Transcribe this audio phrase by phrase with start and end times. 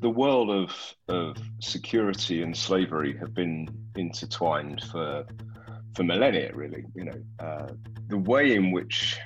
[0.00, 5.26] The world of, of security and slavery have been intertwined for
[5.94, 6.84] for millennia, really.
[6.94, 7.68] You know, uh,
[8.06, 9.18] the way in which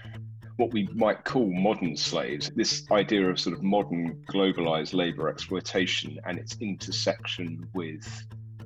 [0.56, 6.18] what we might call modern slaves, this idea of sort of modern globalized labor exploitation
[6.24, 8.06] and its intersection with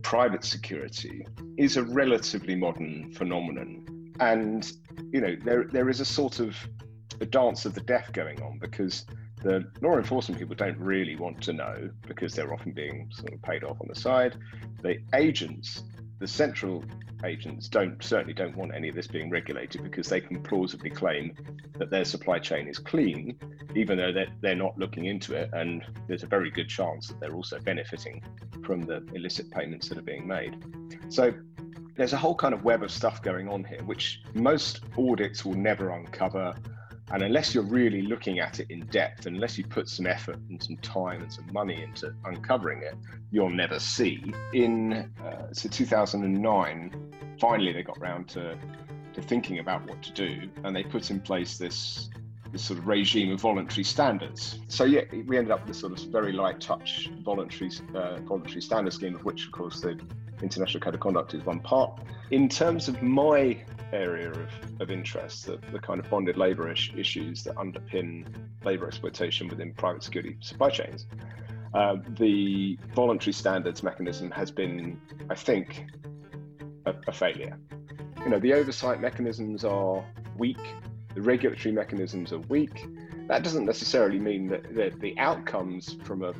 [0.02, 1.26] private security
[1.56, 4.12] is a relatively modern phenomenon.
[4.20, 4.70] And,
[5.12, 6.56] you know, there, there is a sort of
[7.20, 9.04] a dance of the deaf going on because
[9.46, 13.40] the law enforcement people don't really want to know because they're often being sort of
[13.42, 14.36] paid off on the side.
[14.82, 15.84] The agents
[16.18, 16.84] the central
[17.24, 21.34] agents don't certainly don't want any of this being regulated because they can plausibly claim
[21.78, 23.38] that their supply chain is clean,
[23.74, 25.50] even though they're, they're not looking into it.
[25.52, 28.22] And there's a very good chance that they're also benefiting
[28.64, 30.62] from the illicit payments that are being made.
[31.08, 31.32] So
[31.96, 35.54] there's a whole kind of web of stuff going on here, which most audits will
[35.54, 36.54] never uncover.
[37.12, 40.60] And unless you're really looking at it in depth, unless you put some effort and
[40.60, 42.94] some time and some money into uncovering it,
[43.30, 44.32] you'll never see.
[44.52, 48.58] In uh, so 2009, finally they got round to
[49.14, 52.10] to thinking about what to do, and they put in place this
[52.52, 54.58] this sort of regime of voluntary standards.
[54.68, 58.62] So yeah, we ended up with this sort of very light touch voluntary uh, voluntary
[58.62, 59.98] standard scheme, of which of course the
[60.42, 62.00] International Code of Conduct is one part.
[62.30, 64.48] In terms of my area of,
[64.80, 68.26] of interest, the, the kind of bonded labour is- issues that underpin
[68.64, 71.06] labour exploitation within private security supply chains.
[71.74, 75.86] Uh, the voluntary standards mechanism has been, I think,
[76.86, 77.58] a, a failure.
[78.24, 80.04] You know, the oversight mechanisms are
[80.36, 80.58] weak,
[81.14, 82.86] the regulatory mechanisms are weak.
[83.28, 86.32] That doesn't necessarily mean that, that the outcomes from a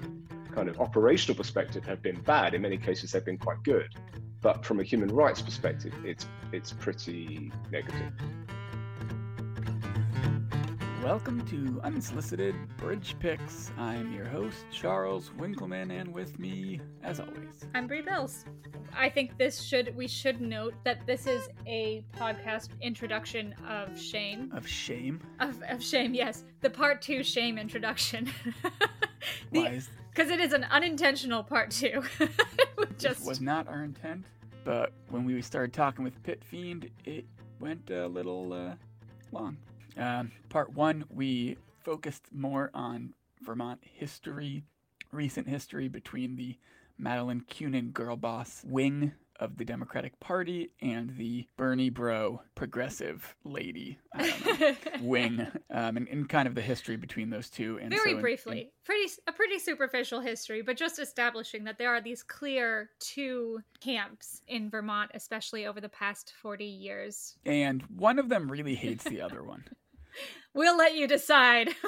[0.57, 2.55] kind of operational perspective have been bad.
[2.55, 3.95] In many cases, they've been quite good.
[4.41, 8.11] But from a human rights perspective, it's it's pretty negative.
[11.05, 13.71] Welcome to Unsolicited Bridge Picks.
[13.77, 18.47] I'm your host, Charles Winkleman, and with me, as always, I'm Brie Bills.
[18.97, 24.51] I think this should we should note that this is a podcast introduction of shame.
[24.55, 25.21] Of shame.
[25.39, 26.45] Of, of shame, yes.
[26.63, 28.31] The part two shame introduction.
[30.17, 32.03] Because it is an unintentional part two.
[32.99, 34.25] Just was not our intent,
[34.65, 37.27] but when we started talking with Pit Fiend, it
[37.61, 38.75] went a little uh,
[39.31, 39.59] long.
[39.99, 43.13] Um, part one, we focused more on
[43.43, 44.63] Vermont history,
[45.13, 46.57] recent history between the
[46.97, 53.99] Madeleine Kunin girl boss wing of the Democratic Party and the Bernie Bro progressive lady
[55.01, 57.79] wing, um, and, and, kind of the history between those two.
[57.81, 61.79] And Very so briefly, in, in, pretty a pretty superficial history, but just establishing that
[61.79, 67.37] there are these clear two camps in Vermont, especially over the past forty years.
[67.45, 69.65] And one of them really hates the other one.
[70.55, 71.71] we'll let you decide.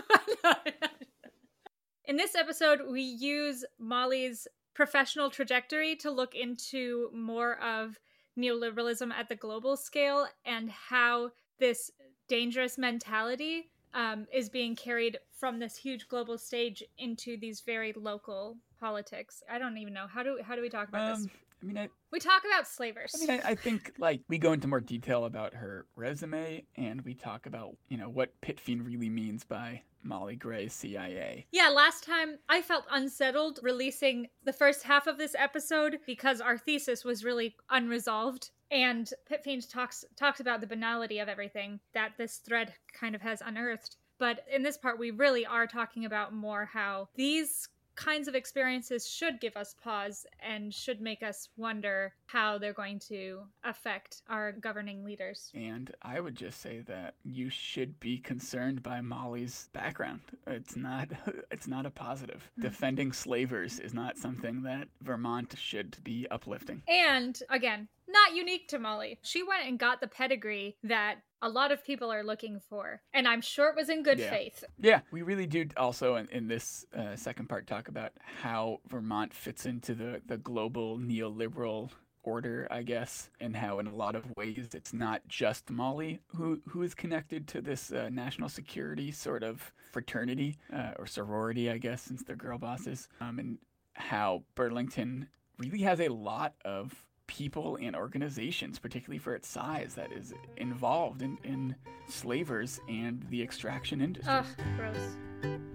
[2.08, 4.48] In this episode, we use Molly's
[4.78, 7.98] professional trajectory to look into more of
[8.38, 11.28] neoliberalism at the global scale and how
[11.58, 11.90] this
[12.28, 18.56] dangerous mentality um, is being carried from this huge global stage into these very local
[18.78, 19.42] politics.
[19.50, 21.32] I don't even know how do how do we talk about um, this?
[21.60, 23.16] I mean, I, we talk about slavers.
[23.16, 27.00] I mean, I, I, think like we go into more detail about her resume, and
[27.00, 31.46] we talk about you know what Pit Fiend really means by Molly Gray CIA.
[31.50, 36.58] Yeah, last time I felt unsettled releasing the first half of this episode because our
[36.58, 38.50] thesis was really unresolved.
[38.70, 43.22] And Pit Fiend talks talks about the banality of everything that this thread kind of
[43.22, 43.96] has unearthed.
[44.18, 49.08] But in this part, we really are talking about more how these kinds of experiences
[49.08, 54.52] should give us pause and should make us wonder how they're going to affect our
[54.52, 55.50] governing leaders.
[55.54, 60.20] And I would just say that you should be concerned by Molly's background.
[60.46, 61.08] It's not
[61.50, 62.48] it's not a positive.
[62.56, 62.62] Hmm.
[62.62, 66.82] Defending slavers is not something that Vermont should be uplifting.
[66.86, 69.18] And again, not unique to Molly.
[69.22, 73.00] She went and got the pedigree that a lot of people are looking for.
[73.14, 74.30] And I'm sure it was in good yeah.
[74.30, 74.64] faith.
[74.78, 78.12] Yeah, we really do also in, in this uh, second part talk about
[78.42, 81.90] how Vermont fits into the, the global neoliberal
[82.28, 86.60] order, I guess, and how in a lot of ways it's not just Molly who
[86.68, 91.78] who is connected to this uh, national security sort of fraternity uh, or sorority, I
[91.78, 93.58] guess, since they're girl bosses, um, and
[93.94, 95.28] how Burlington
[95.58, 101.22] really has a lot of people and organizations, particularly for its size, that is involved
[101.22, 101.74] in, in
[102.08, 104.32] slavers and the extraction industry.
[104.32, 104.46] Ugh,
[104.76, 105.67] gross.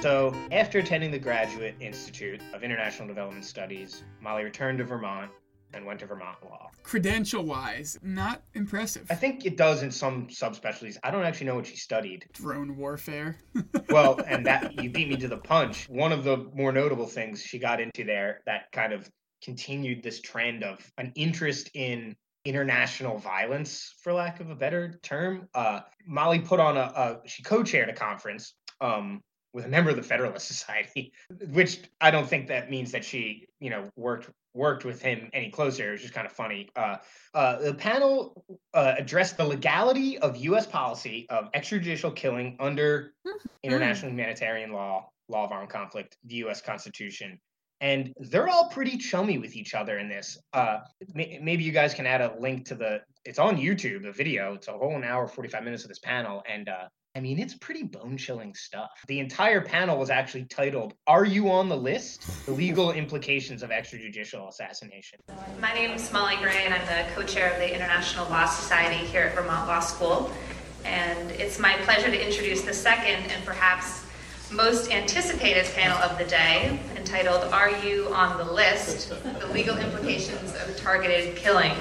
[0.00, 5.28] So, after attending the Graduate Institute of International Development Studies, Molly returned to Vermont
[5.74, 6.70] and went to Vermont law.
[6.84, 9.08] Credential wise, not impressive.
[9.10, 10.98] I think it does in some subspecialties.
[11.02, 12.26] I don't actually know what she studied.
[12.32, 13.38] Drone warfare.
[13.90, 15.88] well, and that you beat me to the punch.
[15.88, 19.10] One of the more notable things she got into there that kind of
[19.42, 22.14] continued this trend of an interest in
[22.44, 25.48] international violence, for lack of a better term.
[25.54, 29.20] Uh, Molly put on a, a she co-chaired a conference um,
[29.52, 31.12] with a member of the Federalist Society,
[31.50, 35.50] which I don't think that means that she, you know, worked worked with him any
[35.50, 35.88] closer.
[35.88, 36.68] It was just kind of funny.
[36.74, 36.96] Uh,
[37.34, 40.66] uh, the panel uh, addressed the legality of U.S.
[40.66, 43.48] policy of extrajudicial killing under mm-hmm.
[43.62, 46.60] international humanitarian law, law of armed conflict, the U.S.
[46.60, 47.38] Constitution,
[47.80, 50.36] and they're all pretty chummy with each other in this.
[50.52, 50.78] Uh,
[51.14, 53.00] may, maybe you guys can add a link to the.
[53.24, 54.54] It's on YouTube, the video.
[54.54, 57.40] It's a whole an hour, forty five minutes of this panel, and uh, I mean,
[57.40, 58.90] it's pretty bone chilling stuff.
[59.08, 62.46] The entire panel was actually titled, Are You on the List?
[62.46, 65.18] The Legal Implications of Extrajudicial Assassination.
[65.60, 69.04] My name is Molly Gray, and I'm the co chair of the International Law Society
[69.06, 70.30] here at Vermont Law School.
[70.84, 74.04] And it's my pleasure to introduce the second and perhaps
[74.52, 79.08] most anticipated panel of the day, entitled Are You on the List?
[79.40, 81.74] The Legal Implications of Targeted Killing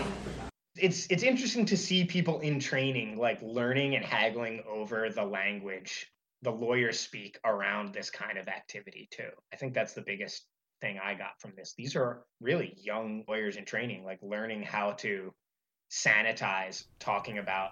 [0.80, 6.08] it's it's interesting to see people in training like learning and haggling over the language
[6.44, 9.30] the lawyers speak around this kind of activity too.
[9.52, 10.46] I think that's the biggest
[10.82, 11.74] thing I got from this.
[11.78, 15.34] These are really young lawyers in training, like learning how to
[15.92, 17.72] sanitize talking about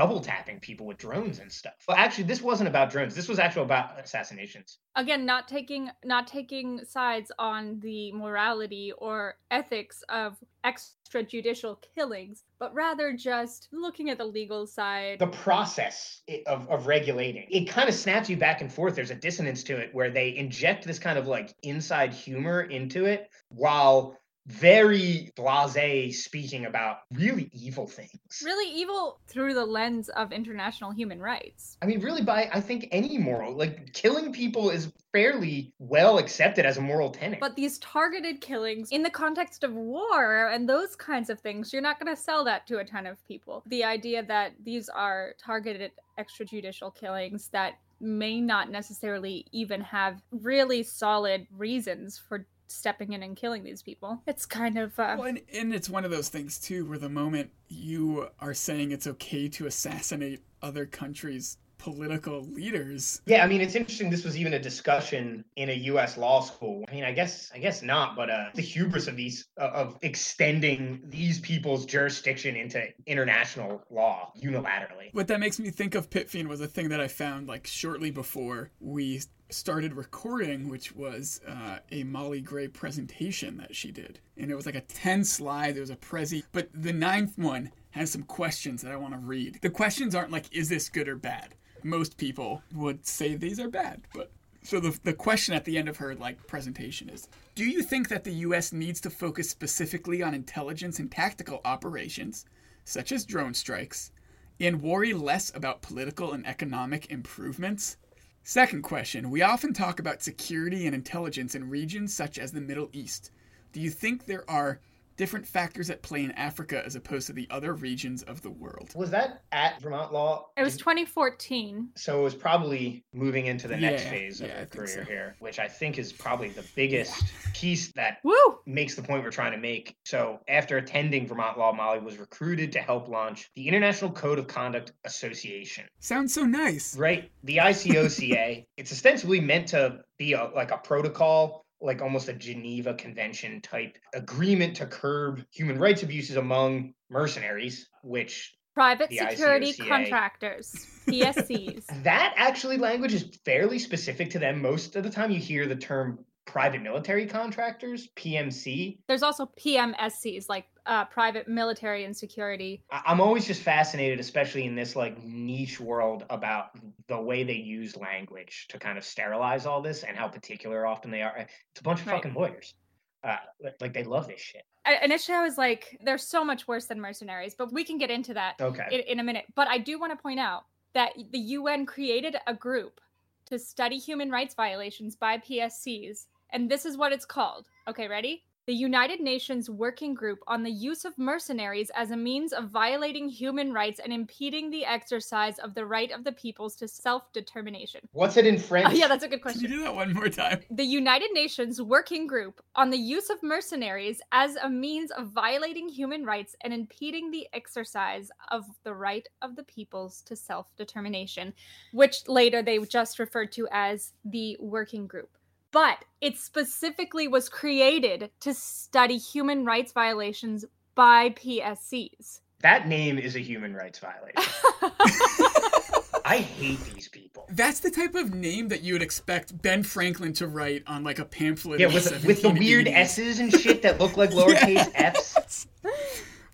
[0.00, 1.74] double tapping people with drones and stuff.
[1.86, 3.14] Well, actually, this wasn't about drones.
[3.14, 4.78] This was actually about assassinations.
[4.96, 12.72] Again, not taking not taking sides on the morality or ethics of extrajudicial killings, but
[12.72, 15.18] rather just looking at the legal side.
[15.18, 17.46] The process of, of regulating.
[17.50, 18.94] It kind of snaps you back and forth.
[18.94, 23.04] There's a dissonance to it where they inject this kind of like inside humor into
[23.04, 24.16] it while
[24.46, 28.42] very blase speaking about really evil things.
[28.44, 31.76] Really evil through the lens of international human rights.
[31.82, 36.64] I mean, really, by I think any moral, like killing people is fairly well accepted
[36.64, 37.40] as a moral tenet.
[37.40, 41.82] But these targeted killings in the context of war and those kinds of things, you're
[41.82, 43.62] not going to sell that to a ton of people.
[43.66, 50.82] The idea that these are targeted extrajudicial killings that may not necessarily even have really
[50.82, 54.22] solid reasons for stepping in and killing these people.
[54.26, 54.98] It's kind of.
[54.98, 55.16] Uh...
[55.18, 58.92] Well, and, and it's one of those things, too, where the moment you are saying
[58.92, 63.22] it's okay to assassinate other countries' political leaders.
[63.24, 66.84] Yeah, I mean it's interesting this was even a discussion in a US law school.
[66.88, 69.98] I mean, I guess I guess not, but uh the hubris of these uh, of
[70.02, 75.12] extending these people's jurisdiction into international law unilaterally.
[75.12, 78.10] What that makes me think of Pit was a thing that I found like shortly
[78.10, 84.20] before we started recording, which was uh, a Molly Gray presentation that she did.
[84.36, 86.42] And it was like a 10 slide, there was a Prezi.
[86.52, 89.58] But the ninth one has some questions that I want to read.
[89.62, 91.54] The questions aren't like, is this good or bad?
[91.82, 94.30] Most people would say these are bad, but
[94.62, 98.08] so the, the question at the end of her like presentation is do you think
[98.08, 102.44] that the us needs to focus specifically on intelligence and tactical operations
[102.84, 104.12] such as drone strikes
[104.60, 107.96] and worry less about political and economic improvements
[108.42, 112.88] Second question We often talk about security and intelligence in regions such as the Middle
[112.92, 113.30] East.
[113.72, 114.80] Do you think there are
[115.20, 118.90] different factors at play in Africa as opposed to the other regions of the world.
[118.94, 120.46] Was that at Vermont Law?
[120.56, 121.90] It was 2014.
[121.94, 125.04] So it was probably moving into the next yeah, phase of yeah, her career so.
[125.04, 127.50] here, which I think is probably the biggest yeah.
[127.52, 128.60] piece that Woo!
[128.64, 129.94] makes the point we're trying to make.
[130.06, 134.46] So after attending Vermont Law, Molly was recruited to help launch the International Code of
[134.46, 135.84] Conduct Association.
[135.98, 136.96] Sounds so nice.
[136.96, 137.30] Right?
[137.44, 138.64] The ICOCA.
[138.78, 143.96] it's ostensibly meant to be a, like a protocol like almost a Geneva Convention type
[144.14, 151.86] agreement to curb human rights abuses among mercenaries, which private security ICOCA, contractors, PSCs.
[152.02, 154.60] that actually language is fairly specific to them.
[154.62, 158.98] Most of the time, you hear the term private military contractors, PMC.
[159.06, 162.82] There's also PMSCs, like uh, private military and security.
[162.90, 166.70] I'm always just fascinated, especially in this like niche world, about
[167.06, 171.12] the way they use language to kind of sterilize all this and how particular often
[171.12, 171.36] they are.
[171.38, 172.16] It's a bunch of right.
[172.16, 172.74] fucking lawyers.
[173.22, 173.36] Uh,
[173.80, 174.62] like they love this shit.
[175.04, 178.34] Initially, I was like, "They're so much worse than mercenaries," but we can get into
[178.34, 178.86] that okay.
[178.90, 179.44] in, in a minute.
[179.54, 183.00] But I do want to point out that the UN created a group
[183.44, 187.66] to study human rights violations by PSCs and this is what it's called.
[187.88, 188.44] Okay, ready?
[188.70, 193.28] The United Nations Working Group on the Use of Mercenaries as a Means of Violating
[193.28, 198.02] Human Rights and Impeding the Exercise of the Right of the Peoples to Self Determination.
[198.12, 198.86] What's it in French?
[198.88, 199.62] Oh, yeah, that's a good question.
[199.62, 200.60] Can you do that one more time?
[200.70, 205.88] The United Nations Working Group on the Use of Mercenaries as a Means of Violating
[205.88, 211.54] Human Rights and Impeding the Exercise of the Right of the Peoples to Self Determination,
[211.92, 215.30] which later they just referred to as the Working Group.
[215.72, 222.40] But it specifically was created to study human rights violations by PSCs.
[222.62, 224.34] That name is a human rights violation.
[226.24, 227.46] I hate these people.
[227.50, 231.18] That's the type of name that you would expect Ben Franklin to write on like
[231.18, 231.80] a pamphlet.
[231.80, 235.66] Yeah, with with the weird S's and shit that look like lowercase F's.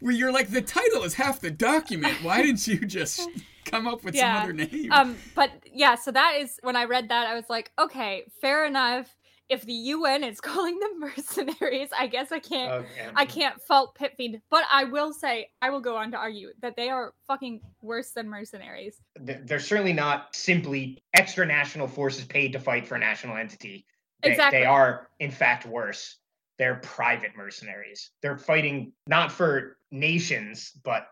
[0.01, 2.15] where you're like the title is half the document.
[2.23, 3.29] Why didn't you just
[3.71, 4.35] come up with Yeah.
[4.35, 4.93] some other name?
[4.93, 8.65] um but yeah so that is when i read that i was like okay fair
[8.65, 9.15] enough
[9.49, 13.11] if the un is calling them mercenaries i guess i can't Okay.
[13.15, 16.75] i can't fault pitfiend but i will say i will go on to argue that
[16.77, 22.61] they are fucking worse than mercenaries They're certainly not simply extra national forces paid to
[22.61, 23.87] fight for a national entity.
[24.23, 24.61] They, Exactly.
[24.61, 26.17] they are, in fact, worse.
[26.59, 28.11] They're private mercenaries.
[28.23, 31.07] They're fighting not for nations, but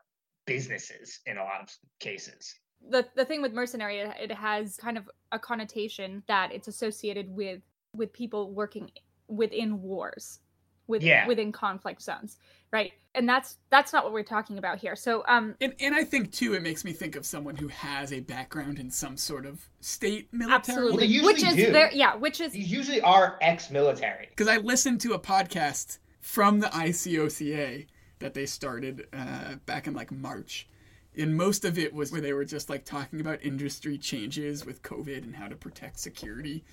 [0.46, 1.70] businesses in a lot of
[2.00, 2.54] cases.
[2.90, 7.28] the the thing with mercenary it, it has kind of a connotation that it's associated
[7.34, 7.60] with
[7.96, 8.90] with people working
[9.28, 10.40] within wars
[10.86, 11.26] with Yeah.
[11.26, 12.36] within conflict zones
[12.70, 16.04] right and that's that's not what we're talking about here so um and and I
[16.04, 19.46] think too, it makes me think of someone who has a background in some sort
[19.46, 20.56] of state military.
[20.58, 21.72] absolutely usually which is do.
[21.72, 24.26] there yeah which is These usually are ex-military.
[24.28, 27.86] because I listened to a podcast from the ICOCA
[28.24, 30.66] that they started uh, back in like March.
[31.14, 34.82] And most of it was where they were just like talking about industry changes with
[34.82, 36.64] COVID and how to protect security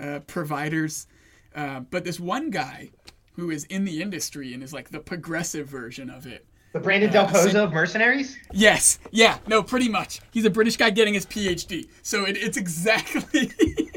[0.00, 1.06] uh, providers.
[1.54, 2.90] Uh, but this one guy
[3.36, 6.44] who is in the industry and is like the progressive version of it.
[6.72, 8.36] The Brandon Uh, Del Pozo same- of mercenaries?
[8.52, 10.20] Yes, yeah, no, pretty much.
[10.32, 11.88] He's a British guy getting his PhD.
[12.02, 13.52] So it, it's exactly.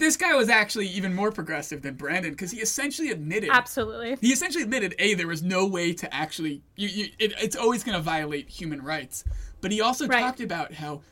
[0.00, 4.16] but this guy was actually even more progressive than Brandon because he essentially admitted absolutely.
[4.20, 7.84] he essentially admitted a there was no way to actually you, you it, it's always
[7.84, 9.24] going to violate human rights.
[9.60, 10.20] But he also Right.
[10.20, 11.02] talked about how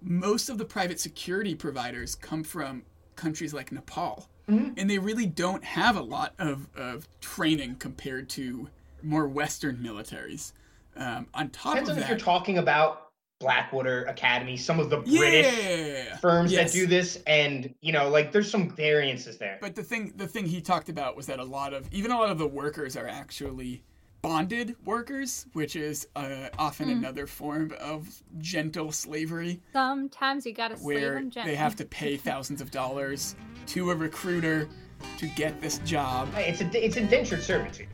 [0.00, 2.82] most of the private security providers come from
[3.16, 4.28] countries like nepal.
[4.50, 8.70] And they really don't have a lot of, of training compared to
[9.02, 10.52] more western militaries.
[10.96, 13.07] Um, on top Depends of on if that you're talking about
[13.40, 16.72] Blackwater Academy, some of the British yeah firms Yes.
[16.72, 19.58] that do this, and you know, like there's some variances there.
[19.60, 22.18] But the thing the thing he talked about was that a lot of even a
[22.18, 23.82] lot of the workers are actually
[24.22, 30.84] bonded workers, which is uh, often another form of gentle slavery sometimes you gotta slave
[31.00, 34.68] where them gently they have to pay thousands of dollars to a recruiter
[35.16, 36.28] to get this job.
[36.36, 37.86] It's a, it's indentured servitude.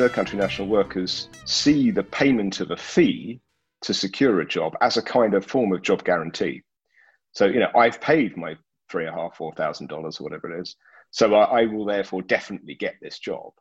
[0.00, 3.38] Third country national workers see the payment of a fee
[3.82, 6.62] to secure a job as a kind of form of job guarantee.
[7.32, 8.56] So, you know, I've paid my
[8.90, 10.74] three and a half, four thousand dollars or whatever it is.
[11.10, 13.52] So I, I will therefore definitely get this job.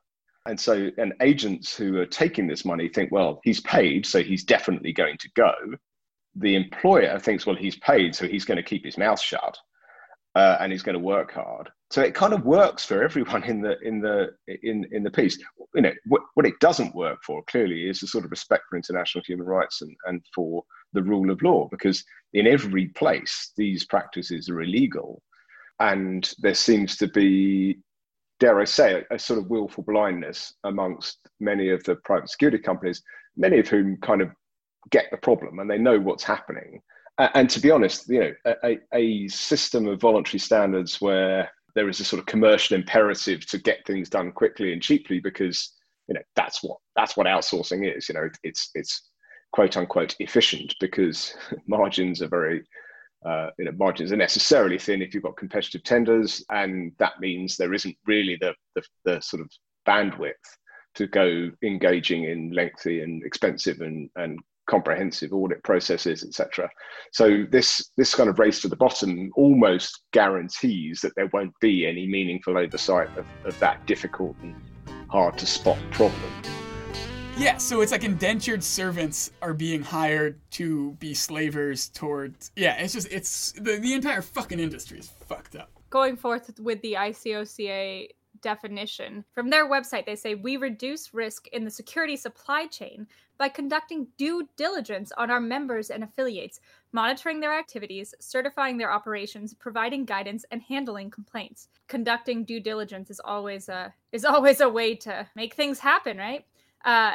[0.45, 4.45] And so, and agents who are taking this money think, well, he's paid, so he's
[4.45, 5.51] definitely going to go.
[6.37, 9.57] The employer thinks, well, he's paid, so he's going to keep his mouth shut
[10.35, 11.69] uh, and he's going to work hard.
[11.91, 14.29] So it kind of works for everyone in the in the
[14.63, 15.39] in in the piece.
[15.73, 18.75] You know what, what it doesn't work for clearly is the sort of respect for
[18.75, 23.85] international human rights and and for the rule of law because in every place these
[23.85, 25.21] practices are illegal,
[25.79, 27.79] and there seems to be,
[28.39, 32.59] dare I say, a, a sort of willful blindness amongst many of the private security
[32.59, 33.01] companies,
[33.35, 34.29] many of whom kind of
[34.91, 36.81] get the problem and they know what's happening
[37.19, 38.33] and to be honest, you know,
[38.63, 43.57] a, a- system of voluntary standards where there is a sort of commercial imperative to
[43.57, 45.75] get things done quickly and cheaply because
[46.07, 48.09] you know that's what that's what outsourcing is.
[48.09, 49.09] You know, it's it's
[49.51, 51.35] quote unquote efficient because
[51.67, 52.63] margins are very
[53.25, 57.57] uh, you know margins are necessarily thin if you've got competitive tenders, and that means
[57.57, 59.49] there isn't really the the, the sort of
[59.87, 60.33] bandwidth
[60.95, 66.69] to go engaging in lengthy and expensive and and comprehensive audit processes, etc.
[67.11, 71.87] So this this kind of race to the bottom almost guarantees that there won't be
[71.87, 74.55] any meaningful oversight of, of that difficult and
[75.09, 76.31] hard to spot problem.
[77.37, 82.51] Yeah, so it's like indentured servants are being hired to be slavers towards.
[82.55, 85.71] Yeah, it's just it's the the entire fucking industry is fucked up.
[85.89, 88.09] going forth with the ICOCA
[88.41, 89.23] definition.
[89.33, 94.07] From their website, they say we reduce risk in the security supply chain by conducting
[94.17, 96.59] due diligence on our members and affiliates,
[96.91, 101.69] monitoring their activities, certifying their operations, providing guidance, and handling complaints.
[101.87, 106.45] Conducting due diligence is always a is always a way to make things happen, right?
[106.85, 107.13] Uh,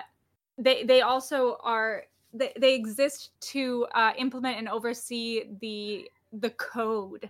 [0.59, 7.29] they they also are they, they exist to uh, implement and oversee the the code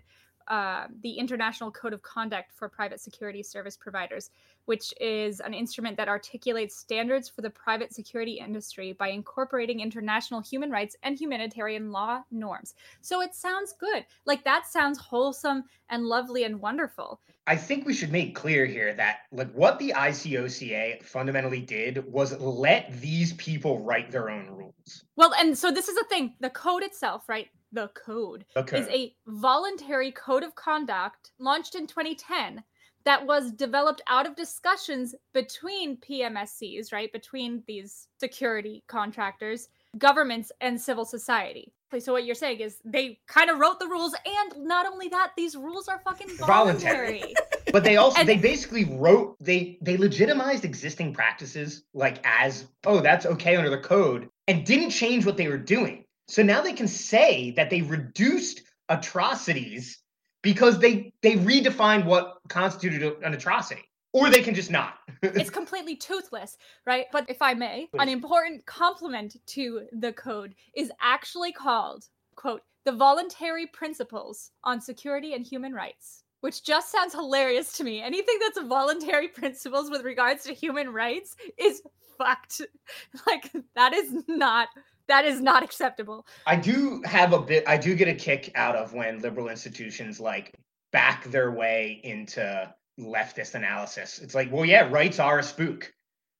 [0.48, 4.30] uh, the International Code of Conduct for Private Security Service Providers,
[4.66, 10.40] which is an instrument that articulates standards for the private security industry by incorporating international
[10.40, 12.74] human rights and humanitarian law norms.
[13.00, 14.04] So it sounds good.
[14.26, 17.20] Like that sounds wholesome and lovely and wonderful.
[17.46, 22.38] I think we should make clear here that like what the ICOCA fundamentally did was
[22.38, 25.04] let these people write their own rules.
[25.16, 27.48] Well, and so this is the thing, the code itself, right?
[27.74, 28.72] The code, code.
[28.72, 32.62] is a voluntary code of conduct launched in 2010
[33.04, 37.12] that was developed out of discussions between PMSCs, right?
[37.12, 41.72] Between these security contractors, governments, and civil society.
[41.98, 45.30] So what you're saying is they kind of wrote the rules, and not only that,
[45.36, 47.20] these rules are fucking Voluntary.
[47.20, 47.34] voluntary.
[47.72, 53.00] but they also And- they basically wrote they they legitimized existing practices like as oh
[53.00, 56.72] that's okay under the code and didn't change what they were doing so now they
[56.72, 59.98] can say that they reduced atrocities
[60.42, 65.96] because they they redefined what constituted an atrocity or they can just not it's completely
[65.96, 67.06] toothless, right?
[67.12, 72.92] But if I may, an important complement to the code is actually called, quote, the
[72.92, 78.02] Voluntary Principles on Security and Human Rights, which just sounds hilarious to me.
[78.02, 81.82] Anything that's voluntary principles with regards to human rights is
[82.18, 82.60] fucked.
[83.26, 84.68] Like, that is not.
[85.08, 86.26] That is not acceptable.
[86.46, 90.18] I do have a bit I do get a kick out of when liberal institutions
[90.20, 90.52] like
[90.92, 94.20] back their way into leftist analysis.
[94.20, 95.92] It's like, well, yeah, rights are a spook.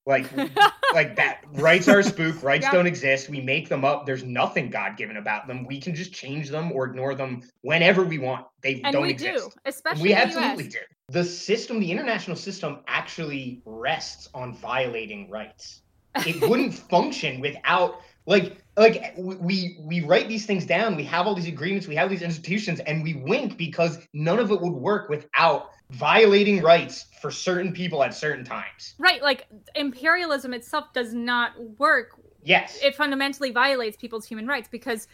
[0.07, 0.31] Like
[0.95, 2.73] like that rights are a spook, rights Yeah.
[2.73, 3.29] don't exist.
[3.29, 4.07] We make them up.
[4.07, 5.65] There's nothing God given about them.
[5.67, 8.47] We can just change them or ignore them whenever we want.
[8.63, 9.45] They and don't we exist.
[9.51, 10.73] do, especially we absolutely US.
[10.75, 10.79] do.
[11.09, 15.83] The system, the international system actually rests on violating rights.
[16.27, 21.35] It wouldn't function without like like we- we write these things down, we have all
[21.35, 25.09] these agreements, we have these institutions and we wink because none of it would work
[25.09, 28.95] without violating rights for certain people at certain times.
[28.99, 32.79] Right, like imperialism itself does not work Yes.
[32.83, 35.09] it fundamentally violates people's human rights because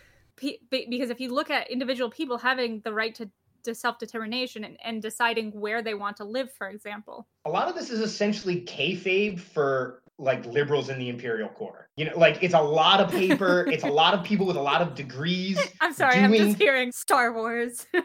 [0.70, 3.30] because if you look at individual people having the right to,
[3.62, 7.74] to self-determination and, and deciding where they want to live for example a lot of
[7.74, 11.88] this is essentially kayfabe for like liberals in the imperial core.
[11.96, 14.62] You know, like it's a lot of paper, it's a lot of people with a
[14.62, 15.58] lot of degrees.
[15.80, 18.02] i'm sorry i'm just hearing star wars in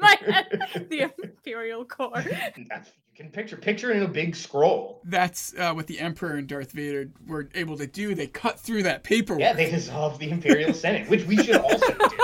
[0.00, 2.22] my head, the imperial core
[2.68, 5.02] That's, you can picture picture in a big scroll.
[5.04, 8.14] That's uh, what the Emperor and Darth Vader were able to do.
[8.14, 9.40] They cut through that paperwork.
[9.40, 12.18] Yeah, they dissolved the imperial senate, which we should also do.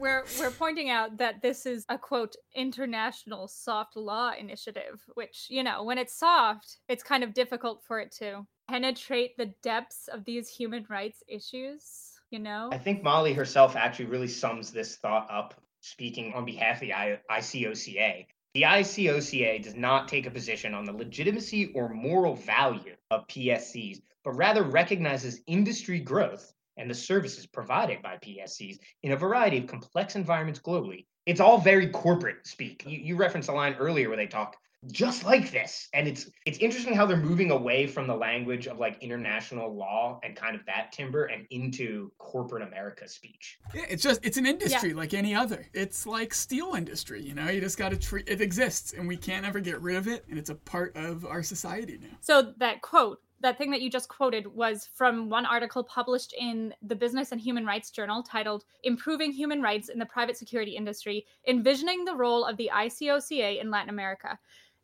[0.00, 5.62] We're we're pointing out that this is a quote international soft law initiative which you
[5.62, 10.24] know when it's soft it's kind of difficult for it to penetrate the depths of
[10.24, 15.28] these human rights issues you know I think Molly herself actually really sums this thought
[15.30, 18.26] up, speaking on behalf of the I- ICOCA.
[18.54, 24.00] The ICOCA does not take a position on the legitimacy or moral value of PSCs,
[24.22, 29.66] but rather recognizes industry growth and the services provided by PSCs in a variety of
[29.66, 31.06] complex environments globally.
[31.26, 32.84] It's all very corporate speak.
[32.86, 34.56] You, you referenced a line earlier where they talk
[34.90, 38.78] just like this and it's it's interesting how they're moving away from the language of
[38.78, 44.02] like international law and kind of that timber and into corporate america speech Yeah, it's
[44.02, 45.66] just it's an industry like any other.
[45.72, 47.48] It's like steel industry, you know.
[47.48, 50.24] You just got to treat it exists, and we can't ever get rid of it,
[50.28, 52.16] and it's a part of our society now.
[52.20, 56.74] So that quote, that thing that you just quoted was from one article published in
[56.82, 61.26] the Business and Human Rights Journal titled Improving Human Rights in the Private Security Industry,
[61.48, 64.38] Envisioning the Role of the ICOCA in Latin America.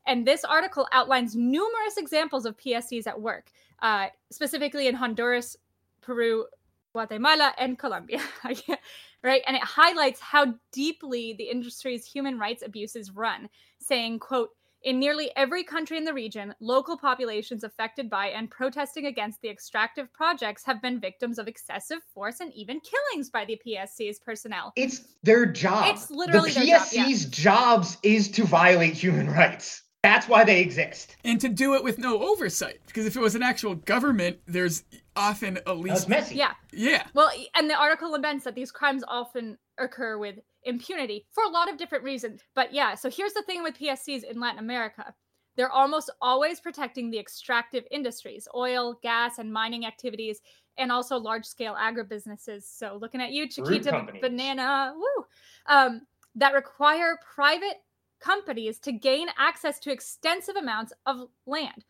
[0.07, 3.51] And this article outlines numerous examples of PSCs at work,
[3.83, 5.57] uh, specifically in Honduras,
[6.01, 6.47] Peru,
[6.93, 8.21] Guatemala, and Colombia.
[9.23, 9.43] right?
[9.47, 13.49] And it highlights how deeply the industry's human rights abuses run,
[13.81, 14.51] saying, quote,
[14.87, 19.49] in nearly every country in the region, local populations affected by and protesting against the
[19.49, 24.73] extractive projects have been victims of excessive force and even killings by the PSC's personnel.
[24.77, 27.05] it's their job It's literally the their job, yeah.
[27.07, 31.83] psc's jobs is to violate human rights that's why they exist And to do it
[31.83, 34.85] with no oversight, because if it was an actual government, there's
[35.17, 36.53] often at that's least messy Yeah.
[36.73, 37.09] yeah.
[37.13, 41.71] Well, and the article laments that these crimes often occur with impunity for a lot
[41.71, 42.43] of different reasons.
[42.55, 45.15] But yeah, so here's the thing with PSCs in Latin America.
[45.57, 50.41] they're almost always protecting the extractive industries, oil, gas, and mining activities,
[50.77, 52.65] and also large scale agribusinesses.
[52.65, 55.25] So, looking at you, Chiquita Banana, woo,
[55.67, 56.03] um,
[56.35, 57.77] that require private
[58.21, 61.85] companies to gain access to extensive amounts of land,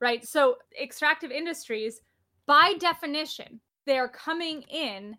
[0.00, 0.26] right?
[0.26, 2.00] So, extractive industries,
[2.46, 5.16] by definition, they're coming in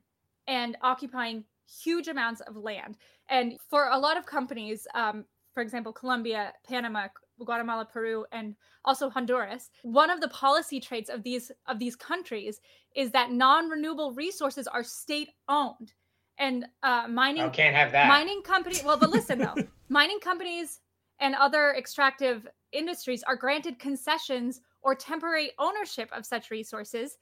[0.48, 2.98] and occupying huge amounts of land.
[3.30, 7.08] And for a lot of companies, um, for example, Colombia, Panama,
[7.44, 9.70] Guatemala, Peru, and also Honduras.
[9.84, 12.62] One of the policy traits of these of these countries
[12.96, 15.94] is that non-renewable resources are state-owned,
[16.38, 18.08] and uh, mining oh, can't have that.
[18.08, 18.78] Mining company.
[18.86, 19.56] Well, but listen though,
[19.90, 20.82] mining companies
[21.20, 27.18] and other extractive industries are granted concessions or temporary ownership of such resources,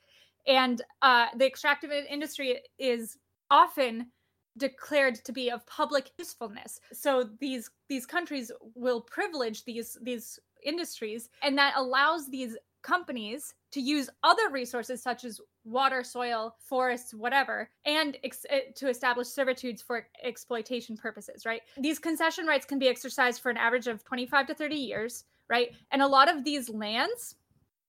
[0.48, 3.18] and uh, the extractive industry is
[3.50, 4.08] often
[4.58, 6.80] declared to be of public usefulness.
[6.92, 13.82] So these these countries will privilege these these industries and that allows these companies to
[13.82, 19.82] use other resources such as water soil forests whatever and ex- eh, to establish servitudes
[19.82, 21.62] for exploitation purposes right?
[21.78, 25.70] These concession rights can be exercised for an average of 25 to 30 years right?
[25.92, 27.36] And a lot of these lands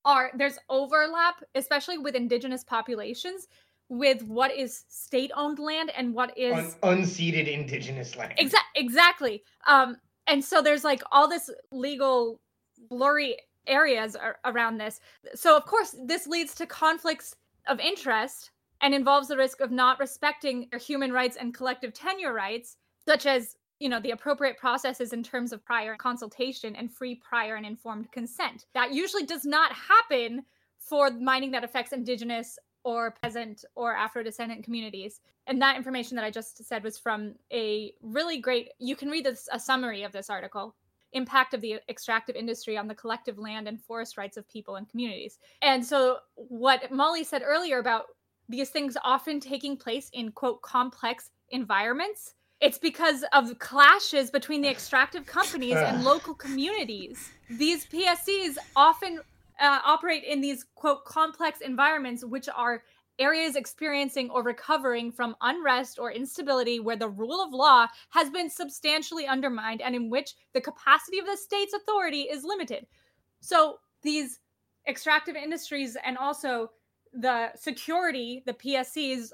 [0.05, 3.49] are there's overlap especially with indigenous populations
[3.89, 8.35] with what is state owned land and what is Un- unceded indigenous land.
[8.39, 9.43] Exa- exactly.
[9.67, 12.41] Um, and so there's like all this legal
[12.89, 15.01] blurry areas ar- around this.
[15.35, 19.99] So of course this leads to conflicts of interest and involves the risk of not
[19.99, 25.23] respecting human rights and collective tenure rights, such as you know the appropriate processes in
[25.23, 28.67] terms of prior consultation and free prior and informed consent.
[28.75, 30.45] That usually does not happen
[30.79, 35.21] for mining that affects indigenous or peasant or Afro descendant communities.
[35.47, 39.25] And that information that I just said was from a really great, you can read
[39.25, 40.75] this, a summary of this article
[41.15, 44.89] impact of the extractive industry on the collective land and forest rights of people and
[44.89, 45.39] communities.
[45.63, 48.07] And so, what Molly said earlier about
[48.49, 54.69] these things often taking place in quote complex environments, it's because of clashes between the
[54.69, 57.31] extractive companies and local communities.
[57.49, 59.21] These PSCs often
[59.61, 62.83] uh, operate in these quote complex environments which are
[63.19, 68.51] areas experiencing or recovering from unrest or instability where the rule of law has been
[68.51, 72.87] substantially undermined and in which the capacity of the state's authority is limited.
[73.41, 74.41] So these
[74.89, 76.71] extractive industries and also
[77.13, 79.31] the security the pscs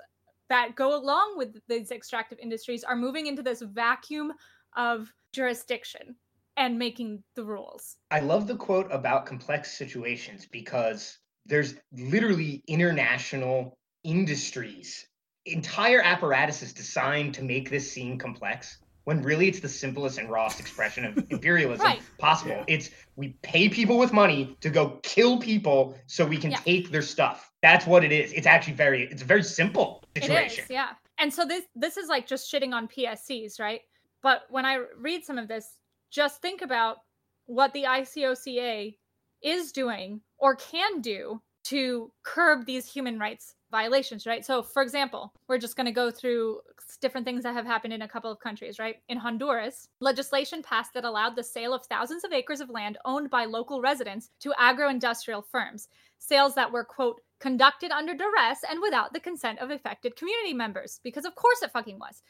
[0.48, 4.32] that go along with these extractive industries are moving into this vacuum
[4.76, 6.14] of jurisdiction
[6.60, 7.96] and making the rules.
[8.10, 15.06] I love the quote about complex situations because there's literally international industries,
[15.46, 20.60] entire apparatuses designed to make this seem complex when really it's the simplest and rawest
[20.60, 22.02] expression of imperialism right.
[22.18, 22.56] possible.
[22.68, 22.74] Yeah.
[22.74, 26.58] It's we pay people with money to go kill people so we can yeah.
[26.58, 27.50] take their stuff.
[27.62, 28.34] That's what it is.
[28.34, 30.64] It's actually very it's a very simple situation.
[30.64, 30.90] It is, yeah.
[31.18, 33.80] And so this this is like just shitting on PSCs, right?
[34.22, 35.66] But when I read some of this,
[36.10, 36.98] just think about
[37.46, 38.96] what the ICOCA
[39.42, 44.44] is doing or can do to curb these human rights violations, right?
[44.44, 46.60] So, for example, we're just going to go through
[47.00, 48.96] different things that have happened in a couple of countries, right?
[49.08, 53.30] In Honduras, legislation passed that allowed the sale of thousands of acres of land owned
[53.30, 58.80] by local residents to agro industrial firms, sales that were, quote, conducted under duress and
[58.82, 62.22] without the consent of affected community members, because of course it fucking was.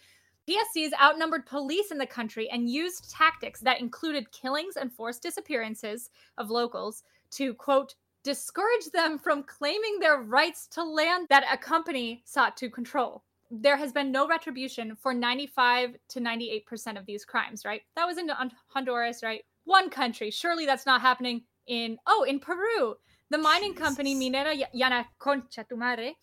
[0.50, 6.10] PSCs outnumbered police in the country and used tactics that included killings and forced disappearances
[6.38, 12.22] of locals to, quote, discourage them from claiming their rights to land that a company
[12.24, 13.22] sought to control.
[13.52, 17.82] There has been no retribution for 95 to 98% of these crimes, right?
[17.94, 18.28] That was in
[18.68, 19.44] Honduras, right?
[19.64, 20.30] One country.
[20.32, 22.96] Surely that's not happening in, oh, in Peru.
[23.30, 23.84] The mining Jesus.
[23.84, 26.16] company Minera Yanaconcha, tu madre,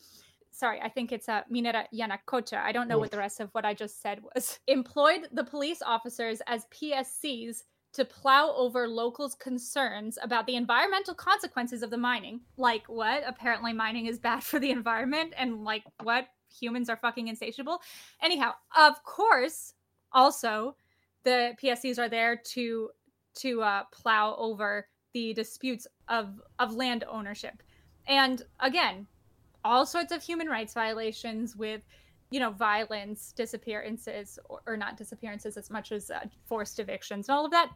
[0.57, 2.57] sorry, I think it's a uh, Minera Yanacocha.
[2.57, 3.01] I don't know Oof.
[3.01, 4.59] what the rest of what I just said was.
[4.67, 11.83] Employed the police officers as PSCs to plow over locals' concerns about the environmental consequences
[11.83, 12.41] of the mining.
[12.57, 13.23] Like what?
[13.25, 16.27] Apparently, mining is bad for the environment, and like what?
[16.59, 17.81] Humans are fucking insatiable.
[18.21, 19.73] Anyhow, of course,
[20.11, 20.75] also
[21.23, 22.89] the PSCs are there to
[23.35, 27.61] to uh, plow over the disputes of of land ownership.
[28.07, 29.07] And again,
[29.63, 31.81] all sorts of human rights violations with
[32.29, 37.35] you know violence disappearances or, or not disappearances as much as uh, forced evictions and
[37.35, 37.69] all of that.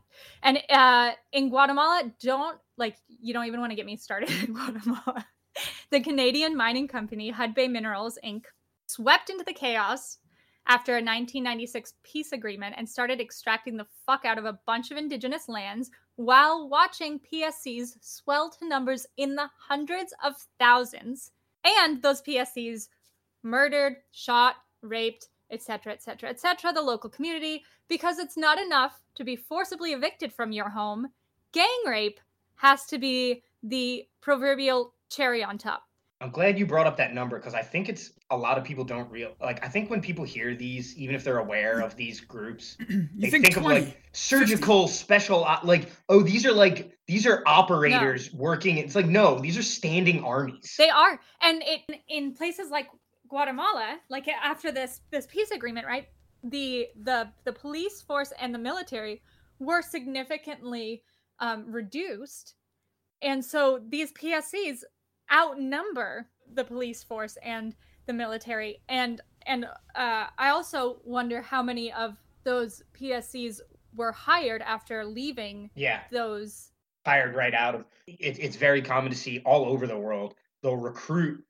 [0.43, 4.53] And uh, in guatemala don't like you don't even want to get me started in
[4.53, 5.25] guatemala.
[5.89, 8.43] The canadian mining company hudbay minerals inc
[8.87, 10.17] swept into the chaos
[10.67, 14.97] after a 1996 peace agreement and started extracting the fuck out of a bunch of
[14.97, 21.31] indigenous lands while watching PSCs swell to numbers in the hundreds of thousands,
[21.63, 22.87] and those PSCs
[23.43, 29.35] murdered, shot, raped, etc., etc., etc., the local community, because it's not enough to be
[29.35, 31.07] forcibly evicted from your home.
[31.51, 32.19] Gang rape
[32.55, 35.83] has to be the proverbial cherry on top.
[36.21, 38.83] I'm glad you brought up that number because I think it's a lot of people
[38.83, 42.21] don't real like I think when people hear these, even if they're aware of these
[42.21, 47.41] groups, they think think, of like surgical special like oh these are like these are
[47.47, 48.77] operators working.
[48.77, 50.75] It's like no, these are standing armies.
[50.77, 52.87] They are, and in in places like
[53.27, 56.07] Guatemala, like after this this peace agreement, right?
[56.43, 59.23] The the the police force and the military
[59.59, 61.01] were significantly
[61.39, 62.53] um, reduced,
[63.23, 64.83] and so these PSCs
[65.31, 69.65] outnumber the police force and the military, and and
[69.95, 73.59] uh, I also wonder how many of those PSCs
[73.95, 76.71] were hired after leaving yeah, those.
[77.05, 80.35] hired right out of it, it's very common to see all over the world.
[80.61, 81.43] They'll recruit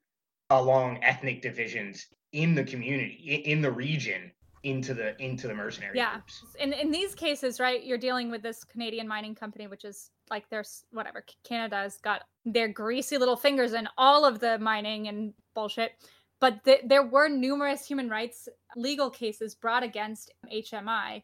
[0.50, 4.32] along ethnic divisions in the community, in the region,
[4.64, 6.12] into the into the mercenary Yeah.
[6.12, 6.44] groups.
[6.60, 10.48] in in these cases, right, you're dealing with this Canadian mining company, which is like
[10.50, 15.92] there's whatever Canada's got their greasy little fingers in all of the mining and bullshit.
[16.40, 21.22] But th- there were numerous human rights legal cases brought against HMI,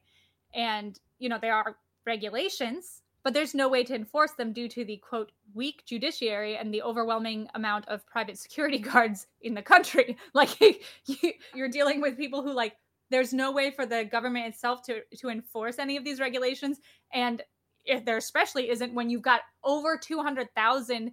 [0.54, 4.84] and you know there are regulations, but there's no way to enforce them due to
[4.84, 10.16] the quote weak judiciary and the overwhelming amount of private security guards in the country.
[10.34, 10.60] Like
[11.06, 12.76] you, you're dealing with people who like
[13.10, 16.80] there's no way for the government itself to to enforce any of these regulations.
[17.12, 17.42] And
[17.84, 21.12] if there especially isn't when you've got over 200,000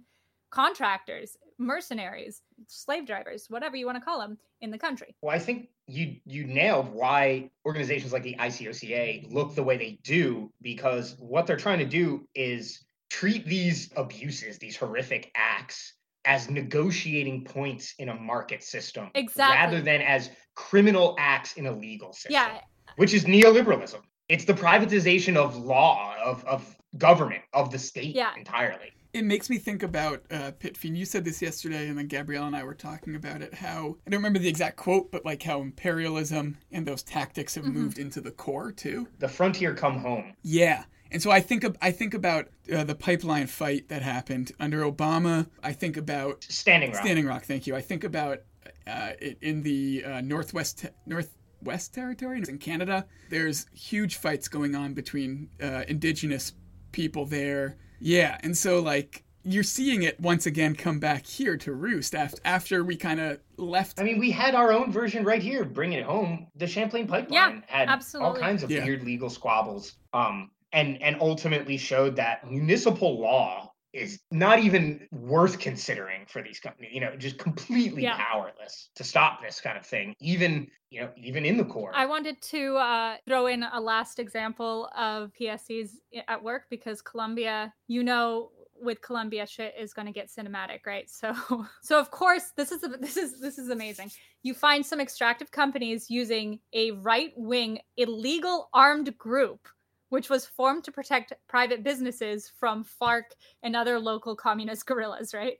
[0.50, 5.14] contractors mercenaries slave drivers whatever you want to call them in the country.
[5.22, 9.98] Well, I think you you nailed why organizations like the ICOCA look the way they
[10.02, 15.94] do because what they're trying to do is treat these abuses, these horrific acts
[16.26, 19.56] as negotiating points in a market system Exactly.
[19.56, 22.32] rather than as criminal acts in a legal system.
[22.32, 22.60] yeah
[22.96, 24.00] Which is neoliberalism.
[24.28, 28.32] It's the privatization of law, of, of government, of the state Yeah.
[28.36, 28.92] entirely.
[29.12, 30.98] It makes me think about uh, Pitfiend.
[30.98, 33.54] You said this yesterday, and then Gabrielle and I were talking about it.
[33.54, 37.64] How I don't remember the exact quote, but like how imperialism and those tactics have
[37.64, 39.08] moved into the core too.
[39.18, 40.34] The frontier come home.
[40.42, 44.52] Yeah, and so I think of, I think about uh, the pipeline fight that happened
[44.58, 45.46] under Obama.
[45.62, 47.02] I think about Standing rock.
[47.02, 47.44] Standing Rock.
[47.44, 47.76] Thank you.
[47.76, 48.40] I think about
[48.86, 53.06] uh, it in the uh, northwest northwest territory in Canada.
[53.30, 56.52] There's huge fights going on between uh, indigenous
[56.92, 57.76] people there.
[58.00, 62.40] Yeah, and so like you're seeing it once again come back here to roost after
[62.44, 64.00] after we kind of left.
[64.00, 66.48] I mean, we had our own version right here, bringing it home.
[66.56, 68.28] The Champlain Pipeline had absolutely.
[68.28, 68.84] all kinds of Yeah.
[68.84, 75.58] weird legal squabbles, um, and and ultimately showed that municipal law is not even worth
[75.58, 76.92] considering for these companies.
[76.92, 78.16] You know, just completely Yeah.
[78.16, 82.06] powerless to stop this kind of thing, even you know, even in the court I
[82.06, 85.90] wanted to uh, throw in a last example of PSCs
[86.28, 91.08] at work because Colombia, you know, with Colombia, shit is going to get cinematic, right?
[91.08, 91.34] So,
[91.82, 94.10] so of course, this is this is this is amazing.
[94.42, 99.68] You find some extractive companies using a right-wing illegal armed group,
[100.08, 103.24] which was formed to protect private businesses from FARC
[103.62, 105.58] and other local communist guerrillas, right?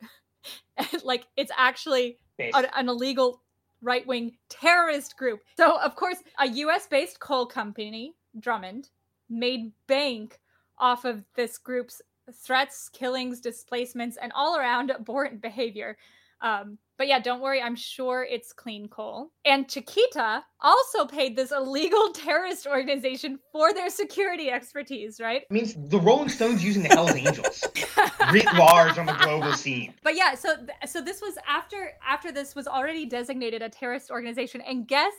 [1.02, 3.42] like it's actually an, an illegal
[3.82, 5.40] right wing terrorist group.
[5.56, 8.90] So, of course, a US based coal company, Drummond,
[9.28, 10.40] made bank
[10.78, 15.96] off of this group's threats, killings, displacements, and all around abhorrent behavior.
[16.40, 19.30] Um, but yeah, don't worry, I'm sure it's clean coal.
[19.44, 25.42] And Chiquita also paid this illegal terrorist organization for their security expertise, right?
[25.42, 27.64] It means the Rolling Stones using the Hell's Angels
[28.32, 29.92] writ large on the global scene.
[30.02, 34.62] But yeah, so so this was after after this was already designated a terrorist organization,
[34.62, 35.12] and guess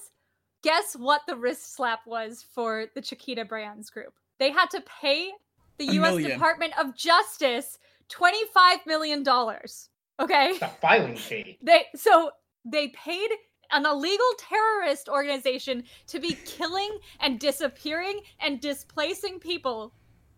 [0.64, 4.14] guess what the wrist slap was for the Chiquita Brands Group?
[4.40, 5.32] They had to pay
[5.78, 6.12] the A U.S.
[6.12, 6.32] million.
[6.32, 7.78] Department of Justice
[8.10, 9.90] twenty five million dollars.
[10.20, 11.58] Okay, The filing fee.
[11.64, 12.32] they so
[12.66, 13.30] they paid
[13.72, 19.94] an illegal terrorist organization to be killing and disappearing and displacing people.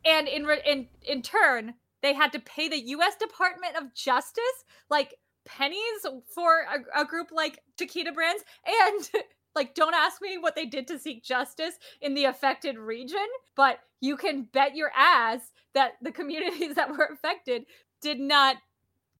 [0.06, 4.66] And in re- in in turn they had to pay the US Department of Justice
[4.90, 5.16] like
[5.46, 8.44] pennies for a, a group like Chiquita Brands.
[8.66, 9.24] And
[9.56, 13.80] like don't ask me what they did to seek justice in the affected region but
[14.00, 17.66] you can bet your ass that the communities that were affected
[18.02, 18.58] did not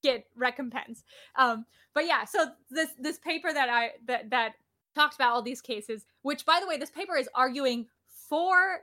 [0.02, 1.04] get recompense.
[1.36, 4.52] Um but yeah so this this paper that i that that
[4.94, 7.86] talked about all these cases which by the way this paper is arguing
[8.28, 8.82] for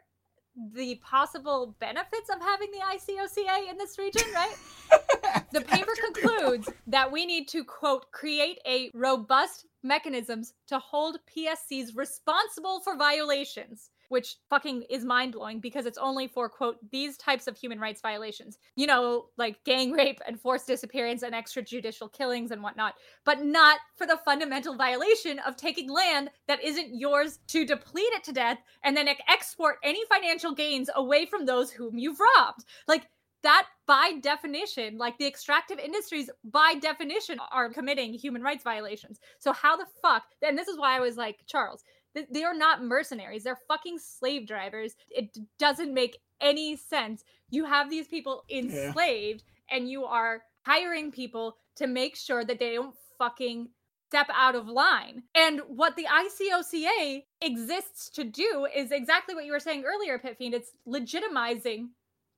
[0.74, 4.56] the possible benefits of having the ICOCA in this region, right?
[5.54, 11.96] the paper concludes that we need to quote create a robust mechanisms to hold PSCs
[11.96, 17.48] responsible for violations which fucking is mind blowing because it's only for, quote, these types
[17.48, 18.58] of human rights violations.
[18.76, 23.80] You know, like gang rape and forced disappearance and extrajudicial killings and whatnot, but not
[23.96, 28.60] for the fundamental violation of taking land that isn't yours to deplete it to death
[28.84, 32.64] and then export any financial gains away from those whom you've robbed.
[32.88, 33.08] Like,
[33.44, 39.54] that by definition like the extractive industries by definition are committing human rights violations so
[39.54, 41.84] how the fuck and this is why i was like charles
[42.32, 43.44] they are not mercenaries.
[43.44, 44.96] They're fucking slave drivers.
[45.10, 47.24] It doesn't make any sense.
[47.50, 49.78] You have these people enslaved yeah.
[49.78, 53.70] and you are hiring people to make sure that they don't fucking
[54.10, 55.24] step out of line.
[55.36, 60.54] And what the ICOCA exists to do is exactly what you were saying earlier, Pitfiend.
[60.54, 61.90] It's legitimizing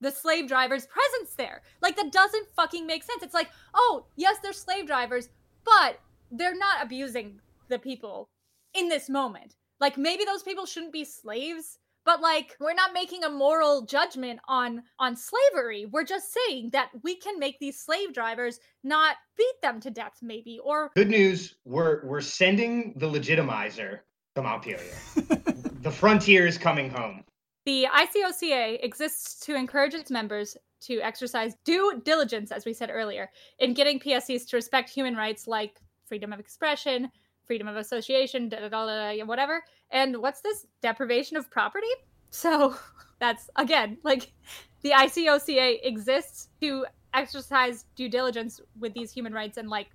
[0.02, 1.62] the slave drivers' presence there.
[1.82, 3.22] Like that doesn't fucking make sense.
[3.22, 5.30] It's like, oh, yes, they're slave drivers,
[5.64, 6.00] but
[6.32, 7.40] they're not abusing
[7.70, 8.30] the people
[8.74, 9.56] in this moment.
[9.80, 14.40] Like maybe those people shouldn't be slaves, but like we're not making a moral judgment
[14.48, 15.86] on on slavery.
[15.86, 20.18] We're just saying that we can make these slave drivers not beat them to death
[20.22, 24.00] maybe or Good news, we're we're sending the legitimizer
[24.36, 24.80] to Montpelier.
[25.82, 27.24] the frontier is coming home.
[27.66, 33.30] The ICOCA exists to encourage its members to exercise due diligence, as we said earlier,
[33.60, 37.12] in getting PSCs to respect human rights like freedom of expression,
[37.50, 39.64] freedom of association, da, da, da, whatever.
[39.90, 41.88] And what's this deprivation of property?
[42.30, 42.76] So
[43.20, 44.32] that's again like
[44.84, 46.86] the ICOCA exists to
[47.16, 49.88] exercise due diligence with these human rights and like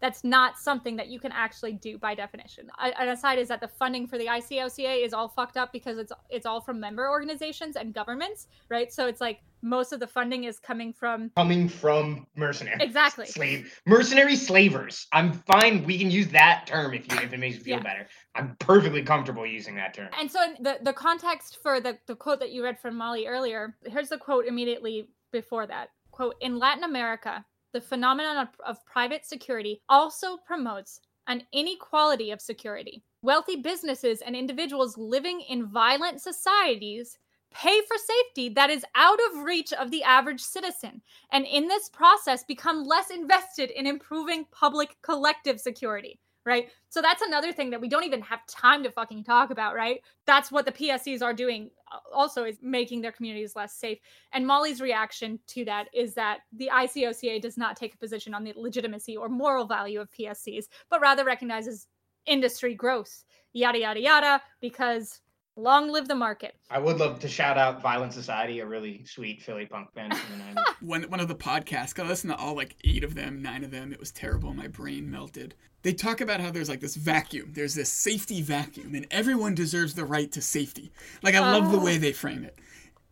[0.00, 2.70] that's not something that you can actually do by definition.
[2.78, 6.12] An aside is that the funding for the ICOCA is all fucked up because it's
[6.30, 8.92] it's all from member organizations and governments, right?
[8.92, 12.80] So it's like most of the funding is coming from coming from mercenaries.
[12.80, 13.26] Exactly.
[13.26, 15.06] Slave mercenary slavers.
[15.12, 15.84] I'm fine.
[15.84, 17.82] We can use that term if you if it makes you feel yeah.
[17.82, 18.06] better.
[18.34, 20.10] I'm perfectly comfortable using that term.
[20.18, 23.76] And so the the context for the, the quote that you read from Molly earlier,
[23.86, 25.90] here's the quote immediately before that.
[26.10, 32.40] Quote, in Latin America, the phenomenon of, of private security also promotes an inequality of
[32.40, 33.02] security.
[33.22, 37.18] Wealthy businesses and individuals living in violent societies
[37.52, 41.00] pay for safety that is out of reach of the average citizen,
[41.32, 46.70] and in this process become less invested in improving public collective security right?
[46.88, 50.00] So that's another thing that we don't even have time to fucking talk about, right?
[50.26, 51.70] That's what the PSCs are doing
[52.12, 53.98] also is making their communities less safe.
[54.32, 58.44] And Molly's reaction to that is that the ICOCA does not take a position on
[58.44, 61.86] the legitimacy or moral value of PSCs, but rather recognizes
[62.26, 65.20] industry growth, yada, yada, yada, because
[65.58, 66.54] Long live the market.
[66.70, 70.38] I would love to shout out Violent Society, a really sweet Philly punk band from
[70.38, 70.64] the 90s.
[70.82, 73.72] one, one of the podcasts, I listened to all like eight of them, nine of
[73.72, 73.92] them.
[73.92, 74.54] It was terrible.
[74.54, 75.56] My brain melted.
[75.82, 77.50] They talk about how there's like this vacuum.
[77.54, 80.92] There's this safety vacuum, and everyone deserves the right to safety.
[81.24, 81.84] Like, I love the oh.
[81.84, 82.56] way they frame it.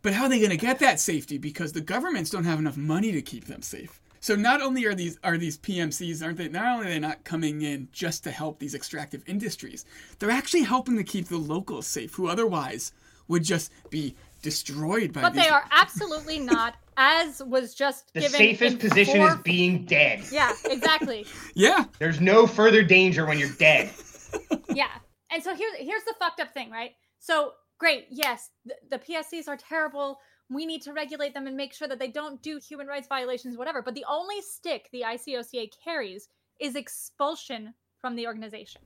[0.01, 1.37] But how are they going to get that safety?
[1.37, 3.99] Because the governments don't have enough money to keep them safe.
[4.27, 7.23] So not only are these are these PMCs aren't they not only are they not
[7.23, 9.85] coming in just to help these extractive industries,
[10.19, 12.91] they're actually helping to keep the locals safe who otherwise
[13.29, 15.43] would just be destroyed by But these...
[15.43, 19.29] they are absolutely not as was just the given safest position four...
[19.29, 20.25] is being dead.
[20.29, 21.25] Yeah, exactly.
[21.55, 21.85] yeah.
[21.97, 23.93] There's no further danger when you're dead.
[24.73, 24.91] yeah.
[25.31, 26.91] And so here's here's the fucked up thing, right?
[27.19, 31.73] So great, yes, the, the PSCs are terrible we need to regulate them and make
[31.73, 33.81] sure that they don't do human rights violations, whatever.
[33.81, 36.29] But the only stick the ICOCA carries
[36.59, 38.81] is expulsion from the organization,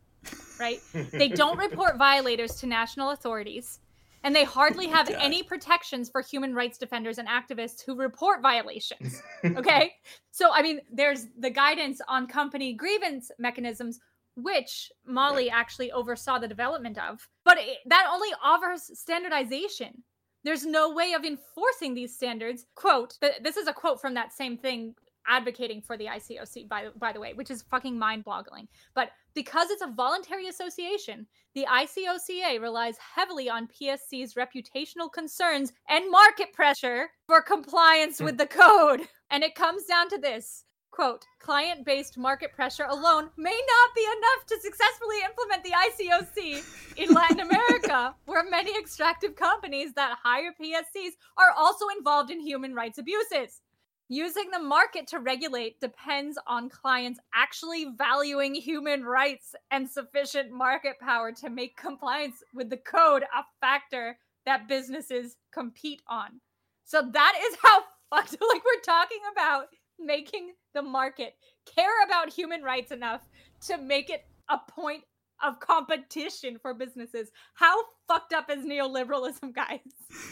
[0.59, 0.79] right?
[1.11, 3.79] they don't report violators to national authorities,
[4.23, 5.17] and they hardly have God.
[5.19, 9.21] any protections for human rights defenders and activists who report violations.
[9.43, 9.93] Okay.
[10.29, 13.99] so, I mean, there's the guidance on company grievance mechanisms,
[14.35, 20.03] which Molly actually oversaw the development of, but it, that only offers standardization
[20.43, 22.65] there's no way of enforcing these standards.
[22.75, 24.95] Quote, this is a quote from that same thing
[25.27, 28.67] advocating for the ICOC by by the way, which is fucking mind-boggling.
[28.95, 36.09] But because it's a voluntary association, the ICOCA relies heavily on PSC's reputational concerns and
[36.09, 38.25] market pressure for compliance hmm.
[38.25, 39.01] with the code.
[39.29, 44.03] And it comes down to this quote, client based market pressure alone may not be
[44.03, 50.53] enough to successfully implement the ICOC in Latin America, where many extractive companies that hire
[50.61, 53.61] PSCs are also involved in human rights abuses.
[54.09, 60.99] Using the market to regulate depends on clients actually valuing human rights and sufficient market
[60.99, 66.41] power to make compliance with the code a factor that businesses compete on.
[66.83, 69.67] So that is how fucked like we're talking about
[70.05, 71.35] making the market
[71.65, 73.27] care about human rights enough
[73.67, 75.03] to make it a point
[75.43, 77.31] of competition for businesses.
[77.53, 77.75] How
[78.07, 79.79] fucked up is neoliberalism, guys?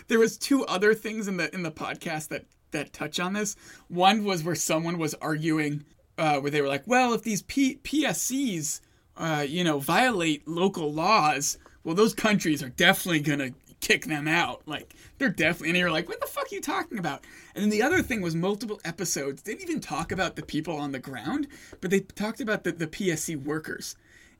[0.07, 3.55] There was two other things in the in the podcast that that touch on this.
[3.87, 5.85] One was where someone was arguing
[6.17, 8.81] uh, where they were like, "Well, if these P- PSCs,
[9.17, 13.51] uh, you know, violate local laws, well, those countries are definitely gonna
[13.81, 14.61] kick them out.
[14.65, 17.23] Like they're definitely." And you're like, "What the fuck are you talking about?"
[17.55, 20.91] And then the other thing was multiple episodes didn't even talk about the people on
[20.91, 21.47] the ground,
[21.81, 23.95] but they talked about the, the PSC workers.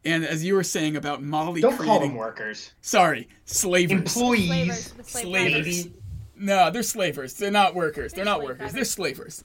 [0.06, 2.72] And as you were saying about Molly, Don't creating, call them workers.
[2.82, 4.16] Sorry, slavers.
[4.16, 4.48] Employees.
[4.48, 5.88] Slavers, the Slavers.
[6.38, 7.34] No, they're slavers.
[7.34, 8.14] They're not workers.
[8.14, 8.58] They're, They're not workers.
[8.58, 8.74] drivers.
[8.74, 9.44] They're slavers.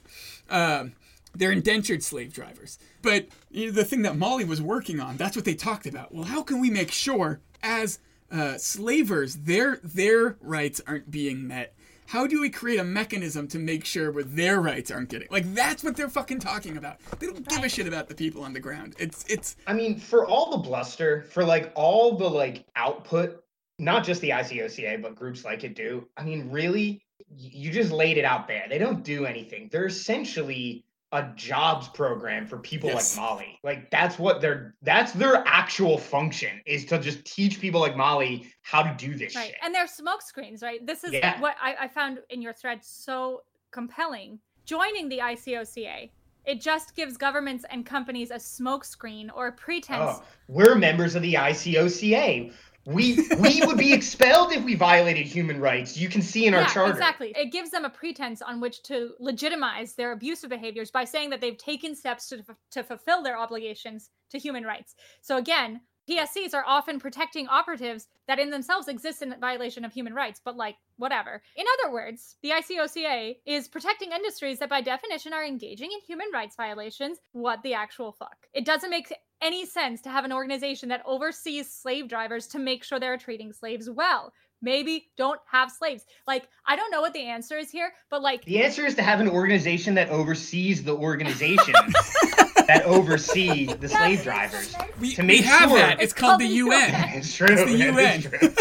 [0.49, 0.93] Um,
[1.35, 2.79] they're indentured slave drivers.
[3.01, 6.13] But you know, the thing that Molly was working on, that's what they talked about.
[6.13, 7.99] Well, how can we make sure, as
[8.31, 11.75] uh, slavers, their their rights aren't being met?
[12.07, 15.51] How do we create a mechanism to make sure where their rights aren't getting like
[15.55, 16.99] that's what they're fucking talking about.
[17.19, 18.95] They don't give a shit about the people on the ground.
[18.99, 23.43] It's it's I mean, for all the bluster, for like all the like output,
[23.79, 26.07] not just the ICOCA, but groups like it do.
[26.15, 27.01] I mean, really,
[27.35, 28.65] you just laid it out there.
[28.69, 29.69] They don't do anything.
[29.71, 30.85] They're essentially
[31.15, 33.17] a jobs program for people Yes.
[33.17, 33.59] like Molly.
[33.63, 38.51] Like that's what their that's their actual function is to just teach people like Molly
[38.61, 39.47] how to do this Right.
[39.47, 39.55] shit.
[39.63, 40.85] And they're smoke screens, right?
[40.85, 41.39] This is Yeah.
[41.39, 44.39] what I, I found in your thread so compelling.
[44.65, 46.09] Joining the ICOCA,
[46.45, 50.19] it just gives governments and companies a smokescreen or a pretense.
[50.19, 52.51] Oh, we're members of the ICOCA.
[52.85, 55.97] We we would be expelled if we violated human rights.
[55.97, 56.91] You can see in our yeah, charter.
[56.91, 57.33] exactly.
[57.35, 61.41] It gives them a pretense on which to legitimize their abusive behaviors by saying that
[61.41, 64.95] they've taken steps to, to fulfill their obligations to human rights.
[65.21, 70.13] So again, PSCs are often protecting operatives that in themselves exist in violation of human
[70.13, 71.41] rights, but like whatever.
[71.55, 76.27] In other words, the ICOCA is protecting industries that by definition are engaging in human
[76.31, 77.17] rights violations.
[77.31, 78.47] What the actual fuck?
[78.53, 79.11] It doesn't make
[79.41, 83.51] any sense to have an organization that oversees slave drivers to make sure they're treating
[83.53, 84.33] slaves well.
[84.61, 86.05] Maybe don't have slaves.
[86.25, 89.03] Like, I don't know what the answer is here, but like, The answer is to
[89.03, 91.75] have an organization that oversees the organizations
[92.67, 94.73] that oversee the slave drivers.
[94.99, 96.01] we, To we have sure- that.
[96.01, 96.93] It's, called, the UN.
[97.09, 97.47] It's true.
[97.49, 98.19] It's the that UN.
[98.19, 98.53] is true.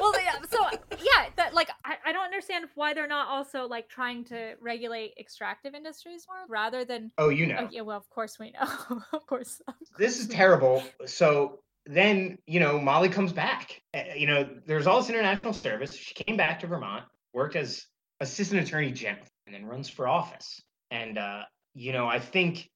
[0.00, 0.58] well, yeah, so
[1.00, 5.12] yeah, that like, I, I don't understand why they're not also like trying to regulate
[5.18, 7.10] extractive industries more rather than.
[7.18, 7.56] Oh, you know.
[7.62, 9.00] Oh, yeah, well, of course we know.
[9.12, 9.60] of course.
[9.98, 10.82] this is terrible.
[11.04, 13.82] So then, you know, Molly comes back.
[13.92, 15.92] Uh, You know, there's all this international service.
[15.94, 17.84] She came back to Vermont, worked as
[18.20, 20.62] assistant attorney general, and then runs for office.
[20.92, 21.42] And, uh,
[21.74, 22.68] you know, I think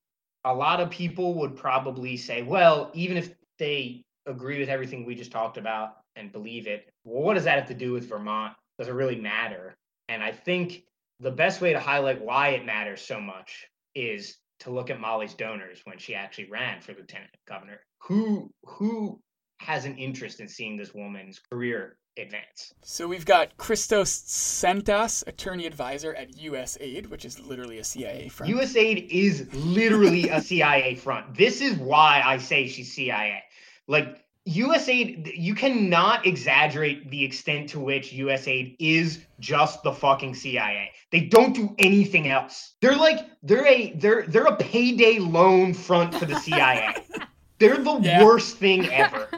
[0.44, 5.14] a lot of people would probably say, well, even if they agree with everything we
[5.14, 8.54] just talked about and believe it, well, what does that have to do with Vermont?
[8.82, 9.76] Does it really matter?
[10.08, 10.82] And I think
[11.20, 15.34] the best way to highlight why it matters so much is to look at Molly's
[15.34, 17.78] donors when she actually ran for lieutenant governor.
[18.00, 19.20] Who who
[19.60, 22.74] has an interest in seeing this woman's career advance?
[22.82, 28.48] So we've got Christos Santas, attorney advisor at USAID, which is literally a CIA firm.
[28.48, 31.36] USAID is literally a CIA front.
[31.36, 33.44] This is why I say she's CIA.
[33.86, 40.90] Like USAID, you cannot exaggerate the extent to which USAID is just the fucking CIA.
[41.10, 42.74] They don't do anything else.
[42.80, 46.94] They're like they're a they're they're a payday loan front for the CIA.
[47.58, 48.24] they're the Yeah.
[48.24, 49.28] worst thing ever.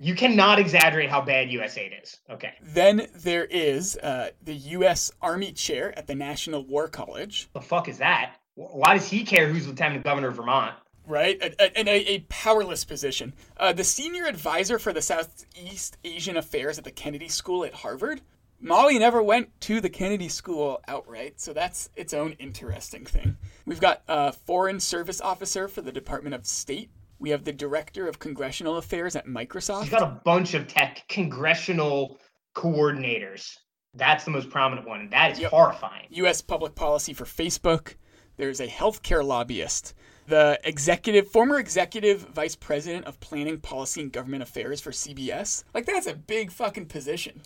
[0.00, 2.18] You cannot exaggerate how bad USAID is.
[2.30, 2.54] Okay.
[2.62, 5.10] Then there is uh, the U.S.
[5.22, 8.36] Army chair at the National War College, The fuck is that?
[8.54, 10.74] Why does he care who's lieutenant governor of Vermont?
[11.06, 11.38] Right?
[11.42, 13.34] A- a- And a, a powerless position.
[13.56, 18.20] Uh, the senior advisor for the Southeast Asian Affairs at the Kennedy School at Harvard.
[18.60, 23.36] Molly never went to the Kennedy School outright, so that's its own interesting thing.
[23.66, 26.88] We've got a foreign service officer for the Department of State.
[27.18, 29.82] We have the director of congressional affairs at Microsoft.
[29.82, 32.18] He's got a bunch of tech congressional
[32.54, 33.56] coordinators.
[33.94, 35.08] That's the most prominent one.
[35.10, 35.50] That is Yep.
[35.50, 36.06] horrifying.
[36.10, 36.40] U.S.
[36.40, 37.94] public policy for Facebook.
[38.36, 39.94] There's a healthcare lobbyist.
[40.26, 45.64] The executive, former executive vice president of planning, policy, and government affairs for CBS.
[45.74, 47.42] Like that's a big fucking position.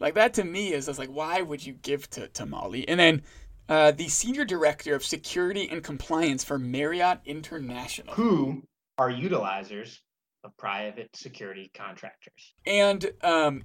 [0.00, 2.86] Like that to me is just like, why would you give to, to Molly?
[2.88, 3.22] And then
[3.68, 8.14] uh, the senior director of security and compliance for Marriott International.
[8.14, 8.62] Who
[8.98, 9.98] are utilizers
[10.44, 12.54] of private security contractors?
[12.66, 13.62] And um,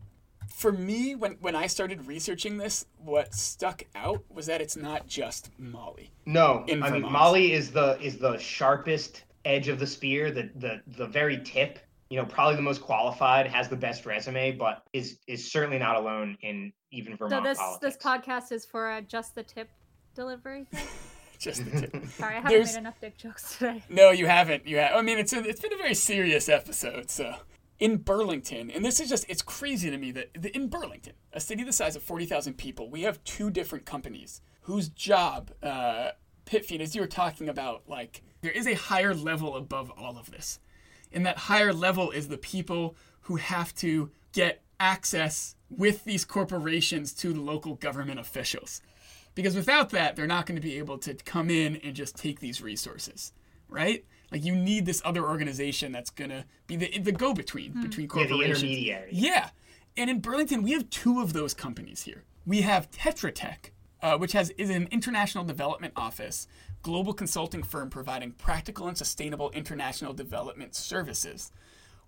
[0.51, 5.07] for me, when when I started researching this, what stuck out was that it's not
[5.07, 6.11] just Molly.
[6.25, 10.81] No, I mean Molly is the is the sharpest edge of the spear, the the
[10.97, 11.79] the very tip
[12.09, 15.95] you know, probably the most qualified, has the best resume, but is is certainly not
[15.95, 17.79] alone in even Vermont So this politics.
[17.95, 19.69] this podcast is for a just the tip
[20.13, 20.65] delivery.
[20.71, 20.85] thing?
[21.39, 22.05] Just the tip.
[22.17, 23.81] Sorry, I haven't There's- made enough dick jokes today.
[23.89, 24.67] No, you haven't.
[24.67, 24.91] You have.
[24.93, 27.09] I mean, it's a, it's been a very serious episode.
[27.09, 27.33] So,
[27.81, 31.63] in Burlington, and this is just it's crazy to me that in Burlington, a city
[31.63, 36.11] the size of forty thousand people, we have two different companies whose job, uh,
[36.45, 40.29] Pitfiend, as you were talking about, like there is a higher level above all of
[40.29, 40.59] this,
[41.11, 47.13] and that higher level is the people who have to get access with these corporations
[47.13, 48.81] to local government officials.
[49.33, 52.39] Because without that they're not going to be able to come in and just take
[52.41, 53.33] these resources
[53.69, 58.07] right like you need this other organization that's going to be the, the go-between between
[58.07, 58.39] corporations.
[58.41, 59.09] yeah, the intermediary.
[59.11, 59.49] yeah
[59.97, 63.71] and in burlington we have two of those companies here we have tetra tech
[64.01, 66.47] uh, which has is an international development office
[66.81, 71.51] global consulting firm providing practical and sustainable international development services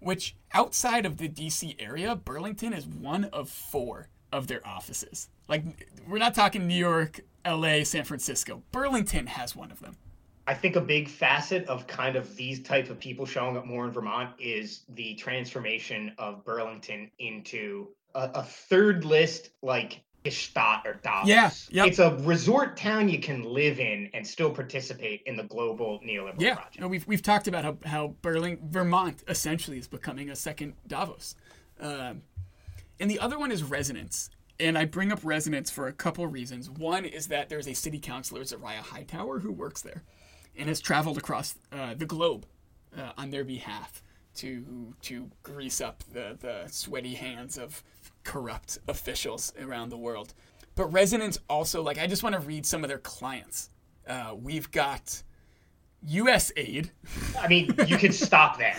[0.03, 5.29] which outside of the DC area, Burlington is one of four of their offices.
[5.47, 5.63] Like,
[6.07, 8.63] we're not talking New York, LA, San Francisco.
[8.71, 9.95] Burlington has one of them.
[10.45, 13.85] I think a big facet of kind of these type of people showing up more
[13.85, 20.99] in Vermont is the transformation of Burlington into a, a third list like Gstaad or
[21.01, 21.27] Davos.
[21.29, 21.87] Yeah, yep.
[21.87, 26.41] It's a resort town you can live in and still participate in the global neoliberal
[26.41, 26.79] Yeah, project.
[26.79, 31.35] no, we've, we've talked about how, how Burling, Vermont essentially is becoming a second Davos.
[31.79, 32.21] Um,
[32.99, 34.29] and the other one is resonance.
[34.59, 36.69] And I bring up resonance for a couple reasons.
[36.69, 40.03] One is that there's a city councilor, Zoraya Hightower, who works there
[40.57, 42.45] and has traveled across uh, the globe
[42.97, 44.01] uh, on their behalf
[44.35, 47.83] to to grease up the, the sweaty hands of
[48.23, 50.33] corrupt officials around the world.
[50.75, 53.69] But resonance also, like, I just want to read some of their clients.
[54.07, 55.21] Uh, we've got
[56.07, 56.51] U.S.
[56.57, 56.89] Aid.
[57.39, 58.75] I mean, you can stop there.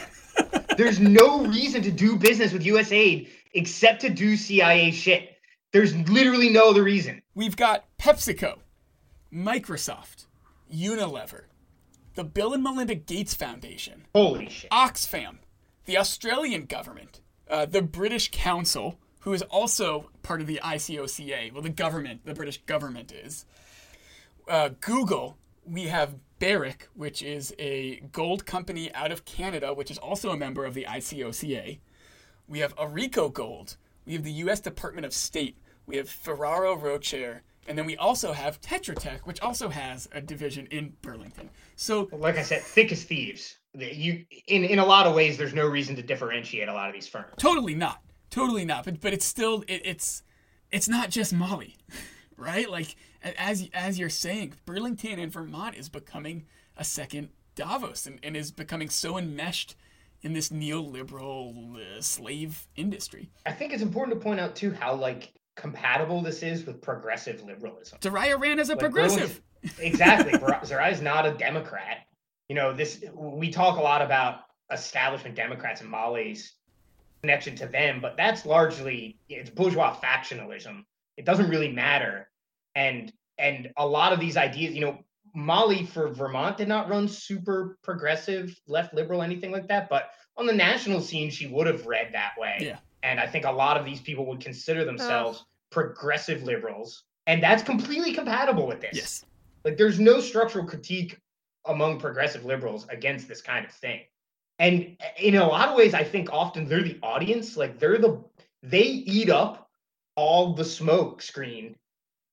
[0.77, 2.91] There's no reason to do business with U.S.
[2.91, 5.37] Aid except to do CIA shit.
[5.71, 7.23] There's literally no other reason.
[7.35, 8.59] We've got PepsiCo,
[9.33, 10.27] Microsoft,
[10.73, 11.43] Unilever,
[12.15, 14.71] the Bill and Melinda Gates Foundation, Holy shit.
[14.71, 15.39] Oxfam,
[15.85, 21.53] the Australian government, uh, the British Council, who is also part of the ICOCA.
[21.53, 23.45] Well, the government, the British government is.
[24.47, 29.99] Uh, Google, we have Barrick, which is a gold company out of Canada, which is
[29.99, 31.79] also a member of the ICOCA.
[32.47, 33.77] We have AuRico Gold.
[34.05, 34.61] We have the U.S.
[34.61, 35.57] Department of State.
[35.87, 37.43] We have Ferrero Rocher.
[37.67, 41.49] And then we also have Tetra Tech, which also has a division in Burlington.
[41.77, 43.57] So like I said, thick as thieves.
[43.75, 46.95] You in in a lot of ways, there's no reason to differentiate a lot of
[46.95, 47.27] these firms.
[47.39, 48.01] totally not
[48.35, 50.23] totally not but but it's still it, it's
[50.73, 51.77] it's not just molly
[52.37, 56.45] right like as as you're saying burlington and vermont is becoming
[56.77, 59.77] a second davos and, and is becoming so enmeshed
[60.23, 64.95] in this neoliberal uh, slave industry I think it's important to point out too how
[64.95, 67.99] like compatible this is with progressive liberalism.
[68.01, 70.33] Zoraya ran as a Like, progressive Burlington- exactly.
[70.39, 71.99] Zoraya is not a Democrat.
[72.49, 74.41] You know, this we talk a lot about
[74.71, 76.55] establishment Democrats and Molly's
[77.23, 80.85] connection to them, but that's largely it's bourgeois factionalism.
[81.17, 82.29] It doesn't really matter.
[82.75, 84.99] And and a lot of these ideas, you know,
[85.35, 89.89] Molly for Vermont did not run super progressive, left liberal, anything like that.
[89.89, 92.59] But on the national scene, she would have read that way.
[92.61, 92.79] Yeah.
[93.05, 97.05] And I think a lot of these people would consider themselves progressive liberals.
[97.27, 98.95] And that's completely compatible with this.
[98.95, 99.25] yes
[99.65, 101.19] Like there's no structural critique
[101.67, 104.01] among progressive liberals against this kind of thing.
[104.59, 107.57] And eh, in a lot of ways, I think often they're the audience.
[107.57, 108.23] Like they're the
[108.63, 109.71] they eat up
[110.17, 111.77] all the smoke screen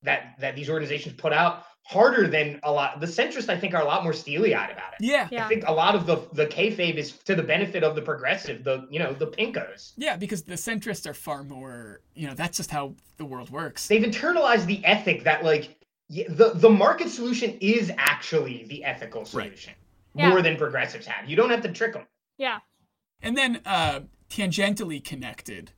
[0.03, 2.99] that that these organizations put out harder than a lot.
[2.99, 4.99] The centrists, I think, are a lot more steely eyed about it.
[5.05, 5.45] yeah Yeah.
[5.45, 8.63] I think a lot of the the kayfabe is to the benefit of the progressive,
[8.63, 9.93] the you know the pinkos.
[9.97, 13.87] yeah because the centrists are far more you know that's just how the world works
[13.87, 15.77] They've internalized the ethic that like
[16.09, 19.73] the the market solution is actually the ethical solution
[20.13, 20.29] Yeah.
[20.29, 21.29] more than progressives have.
[21.29, 22.05] You don't have to trick them.
[22.37, 22.59] Yeah.
[23.21, 25.71] And then uh, tangentially connected,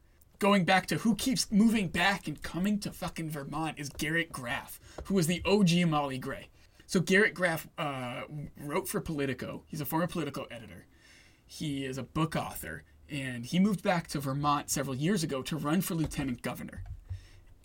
[0.44, 4.78] going back to who keeps moving back and coming to fucking Vermont is Garrett Graff,
[5.06, 6.50] who was the OG Molly Gray.
[6.86, 8.24] So Garrett Graff uh,
[8.60, 9.64] wrote for Politico.
[9.68, 10.86] He's a former Politico editor.
[11.46, 15.56] He is a book author, and he moved back to Vermont several years ago to
[15.56, 16.84] run for lieutenant governor.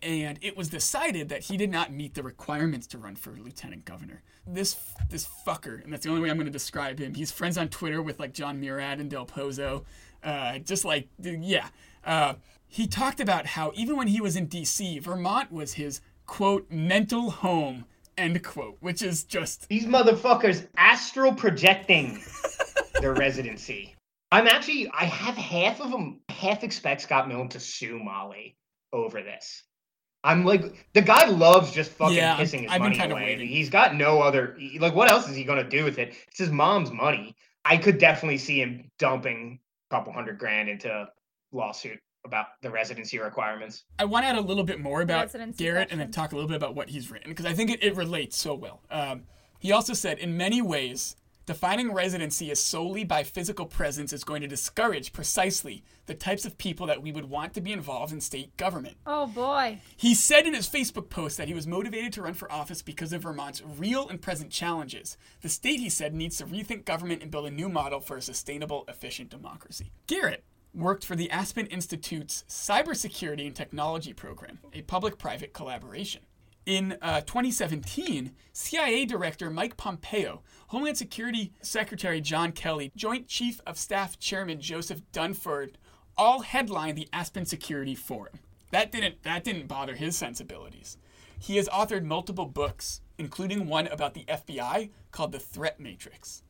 [0.00, 3.86] And it was decided that he did not meet the requirements to run for lieutenant
[3.86, 4.22] governor.
[4.46, 4.76] This
[5.10, 7.14] this fucker, and that's the only way I'm going to describe him.
[7.14, 9.84] He's friends on Twitter with like Jon Murad and Del Pozo.
[10.22, 11.68] Uh, just like yeah,
[12.04, 12.34] uh,
[12.66, 17.30] he talked about how even when he was in D.C., Vermont was his quote mental
[17.30, 17.84] home
[18.16, 22.20] end quote, which is just These motherfuckers astral projecting
[23.00, 23.94] their residency.
[24.30, 28.56] I'm actually I have half of them half expect Scott Milne to sue Molly
[28.92, 29.62] over this.
[30.24, 33.46] I'm like the guy loves just fucking Yeah, pissing his I've money away.
[33.46, 36.14] He's got no other like what else is he gonna do with it?
[36.28, 37.36] It's his mom's money.
[37.64, 41.08] I could definitely see him dumping a couple hundred grand into
[41.52, 43.84] lawsuit about the residency requirements.
[43.98, 46.34] I want to add a little bit more about Residency Garrett and then talk a
[46.34, 48.82] little bit about what he's written because I think it, it relates so well.
[48.90, 49.22] Um,
[49.58, 54.42] he also said, in many ways, defining residency as solely by physical presence is going
[54.42, 58.20] to discourage precisely the types of people that we would want to be involved in
[58.20, 58.96] state government.
[59.06, 59.80] Oh boy.
[59.96, 63.14] He said in his Facebook post that he was motivated to run for office because
[63.14, 65.16] of Vermont's real and present challenges.
[65.40, 68.22] The state, he said, needs to rethink government and build a new model for a
[68.22, 69.90] sustainable, efficient democracy.
[70.06, 70.44] Garrett
[70.78, 76.22] worked for the Aspen Institute's Cybersecurity and Technology Program, a public private collaboration.
[76.66, 83.78] In uh, 2017, CIA Director Mike Pompeo, Homeland Security Secretary John Kelly, Joint Chief of
[83.78, 85.74] Staff Chairman Joseph Dunford
[86.16, 88.38] all headlined the Aspen Security Forum.
[88.70, 90.98] That didn't that didn't bother his sensibilities.
[91.38, 96.42] He has authored multiple books, including one about the FBI called The Threat Matrix.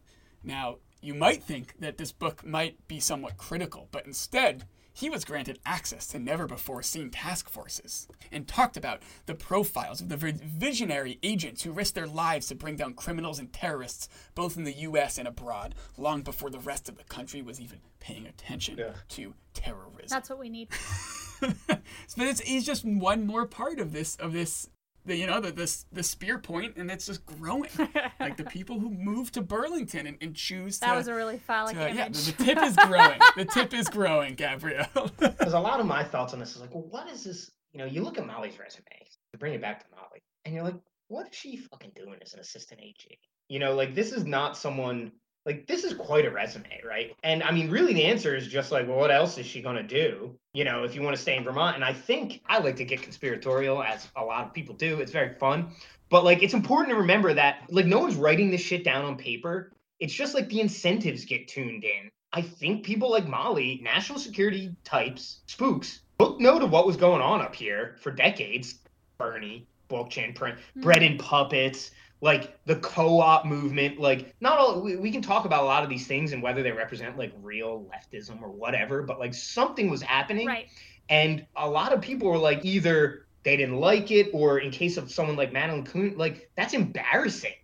[0.42, 5.24] Now, you might think that this book might be somewhat critical, but instead, he was
[5.24, 10.16] granted access to never before seen task forces and talked about the profiles of the
[10.16, 14.72] visionary agents who risked their lives to bring down criminals and terrorists both in the
[14.72, 18.94] US and abroad long before the rest of the country was even paying attention Yeah.
[19.10, 20.08] to terrorism.
[20.08, 20.68] That's what we need.
[21.40, 21.80] but
[22.18, 24.68] it's, he's just one more part of this of this
[25.08, 27.68] the you know the this the spear point and it's just growing
[28.20, 31.38] like the people who move to burlington and, and choose That to, was a really
[31.38, 35.60] phallic to- yeah the, the tip is growing the tip is growing gabrielle Because a
[35.60, 37.50] lot of my thoughts on this is like, well, what is this?
[37.72, 38.84] You know, you look at Molly's resume,
[39.32, 40.74] to bring it back to Molly, and you're like,
[41.08, 43.18] what is she fucking doing as an assistant AG?
[43.48, 45.12] You know, like this is not someone
[45.48, 47.16] like this is quite a resume, right?
[47.22, 49.82] And I mean, really, the answer is just like, well, what else is she gonna
[49.82, 50.36] do?
[50.52, 52.84] You know, if you want to stay in Vermont, and I think I like to
[52.84, 55.00] get conspiratorial, as a lot of people do.
[55.00, 55.70] It's very fun,
[56.10, 59.16] but like, it's important to remember that like no one's writing this shit down on
[59.16, 59.72] paper.
[60.00, 62.10] It's just like the incentives get tuned in.
[62.34, 67.22] I think people like Molly, national security types, spooks, took note of what was going
[67.22, 68.74] on up here for decades.
[69.16, 70.82] Bernie, Bookchin, print, hmm.
[70.82, 71.90] bread and puppets,
[72.20, 73.98] like the co-op movement.
[73.98, 76.62] Like not all we, we can talk about a lot of these things and whether
[76.62, 80.46] they represent like real leftism or whatever, but like something was happening.
[80.46, 80.68] Right.
[81.08, 84.96] And a lot of people were like either they didn't like it or in case
[84.96, 87.54] of someone like Madeleine Kunin, like that's embarrassing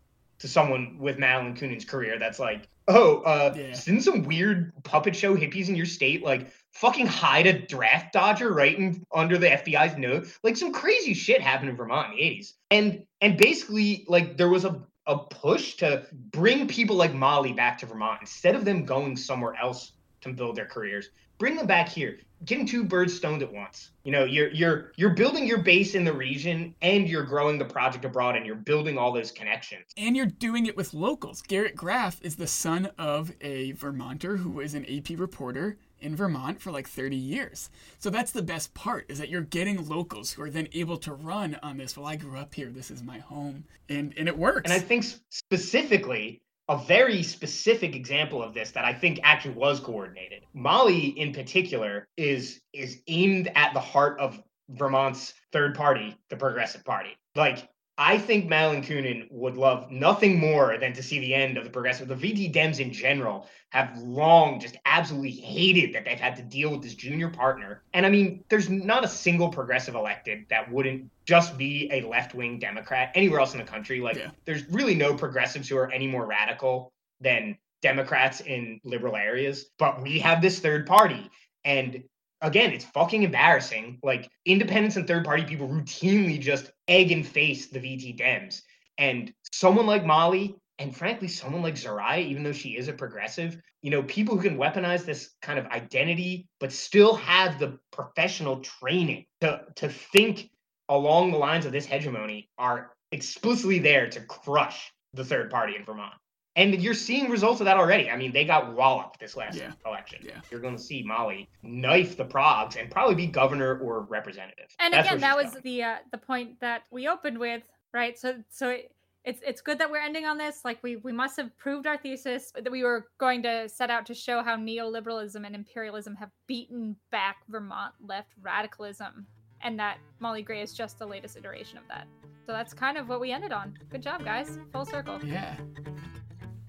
[0.44, 2.18] to someone with Madeleine Kunin's career.
[2.18, 3.74] That's like, oh, uh, Yeah.
[3.84, 8.52] didn't some weird puppet show hippies in your state like fucking hide a draft dodger
[8.52, 10.38] right in, under the FBI's nose?
[10.42, 12.52] Like some crazy shit happened in Vermont in the 80s.
[12.70, 17.78] And and basically like there was a a push to bring people like Molly back
[17.78, 19.92] to Vermont instead of them going somewhere else
[20.32, 21.10] to build their careers.
[21.38, 22.18] Bring them back here.
[22.44, 23.90] Getting two birds stoned at once.
[24.04, 27.64] You know, you're you're you're building your base in the region and you're growing the
[27.64, 29.86] project abroad and you're building all those connections.
[29.96, 34.50] and you're doing it with locals garrett graff is the son of a vermonter who
[34.50, 39.06] was an ap reporter in vermont for like 30 years so that's the best part
[39.08, 42.14] is that you're getting locals who are then able to run on this well i
[42.16, 46.42] grew up here this is my home and and it works And I think specifically,
[46.68, 50.44] a very specific example of this that I think actually was coordinated.
[50.54, 54.40] Molly, in particular, is is aimed at the heart of
[54.70, 57.10] Vermont's third party, the Progressive Party.
[57.34, 61.62] Like, I think Madeleine Kunin would love nothing more than to see the end of
[61.62, 62.08] the Progressive.
[62.08, 66.70] The VT Dems in general have long just absolutely hated that they've had to deal
[66.70, 67.82] with this junior partner.
[67.92, 72.34] And I mean, there's not a single progressive elected that wouldn't just be a left
[72.34, 74.00] wing Democrat anywhere else in the country.
[74.00, 74.30] Like, Yeah.
[74.44, 79.70] there's really no progressives who are any more radical than Democrats in liberal areas.
[79.78, 81.30] But we have this third party.
[81.64, 82.02] And
[82.44, 83.98] again, it's fucking embarrassing.
[84.02, 88.60] Like, independents and third party people routinely just egg and face the VT Dems.
[88.98, 93.56] And someone like Molly, and frankly, someone like Zoraya, even though she is a progressive,
[93.82, 98.60] you know, people who can weaponize this kind of identity, but still have the professional
[98.60, 100.50] training to to think
[100.88, 105.84] along the lines of this hegemony are explicitly there to crush the third party in
[105.84, 106.14] Vermont.
[106.56, 108.08] And you're seeing results of that already.
[108.10, 109.72] I mean, they got walloped this last Yeah.
[109.84, 110.20] election.
[110.22, 110.40] Yeah.
[110.50, 114.66] You're going to see Molly knife the progs and probably be governor or representative.
[114.78, 115.62] And That's again, that was going.
[115.64, 118.16] the uh, the point that we opened with, right?
[118.16, 118.92] So so it,
[119.24, 120.64] it's it's good that we're ending on this.
[120.64, 124.06] Like we we must have proved our thesis that we were going to set out
[124.06, 129.26] to show how neoliberalism and imperialism have beaten back Vermont left radicalism,
[129.60, 132.06] and that Molly Gray is just the latest iteration of that.
[132.46, 133.76] So that's kind of what we ended on.
[133.88, 134.58] Good job, guys.
[134.72, 135.18] Full circle.
[135.24, 135.56] yeah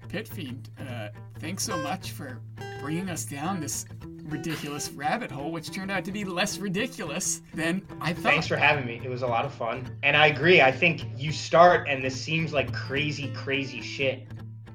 [0.08, 2.40] Pitfiend uh, thanks so much for
[2.80, 3.86] bringing us down this
[4.28, 8.32] ridiculous rabbit hole, which turned out to be less ridiculous than I thought.
[8.32, 9.00] Thanks for having me.
[9.02, 9.96] It was a lot of fun.
[10.02, 10.60] And I agree.
[10.60, 14.26] I think you start and this seems like crazy, crazy shit.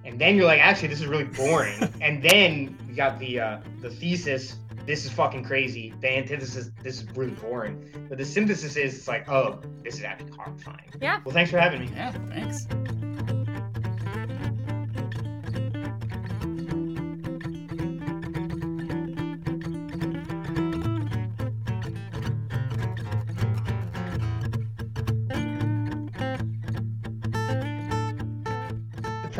[0.03, 1.77] And then you're like, actually, this is really boring.
[2.01, 4.55] and then you got the uh, the thesis.
[4.85, 5.93] This is fucking crazy.
[6.01, 6.71] The antithesis.
[6.81, 8.07] This is really boring.
[8.09, 10.89] But the synthesis is it's like, oh, this is actually horrifying.
[10.99, 11.19] Yeah.
[11.23, 11.89] Well, thanks for having me.
[11.93, 12.65] Yeah, thanks.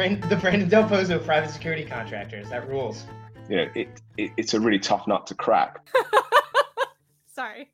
[0.01, 2.49] Brand- the Brandon Del Pozo private security contractors.
[2.49, 3.05] That rules.
[3.47, 5.87] You know, it, it it's a really tough nut to crack.
[7.35, 7.69] Sorry.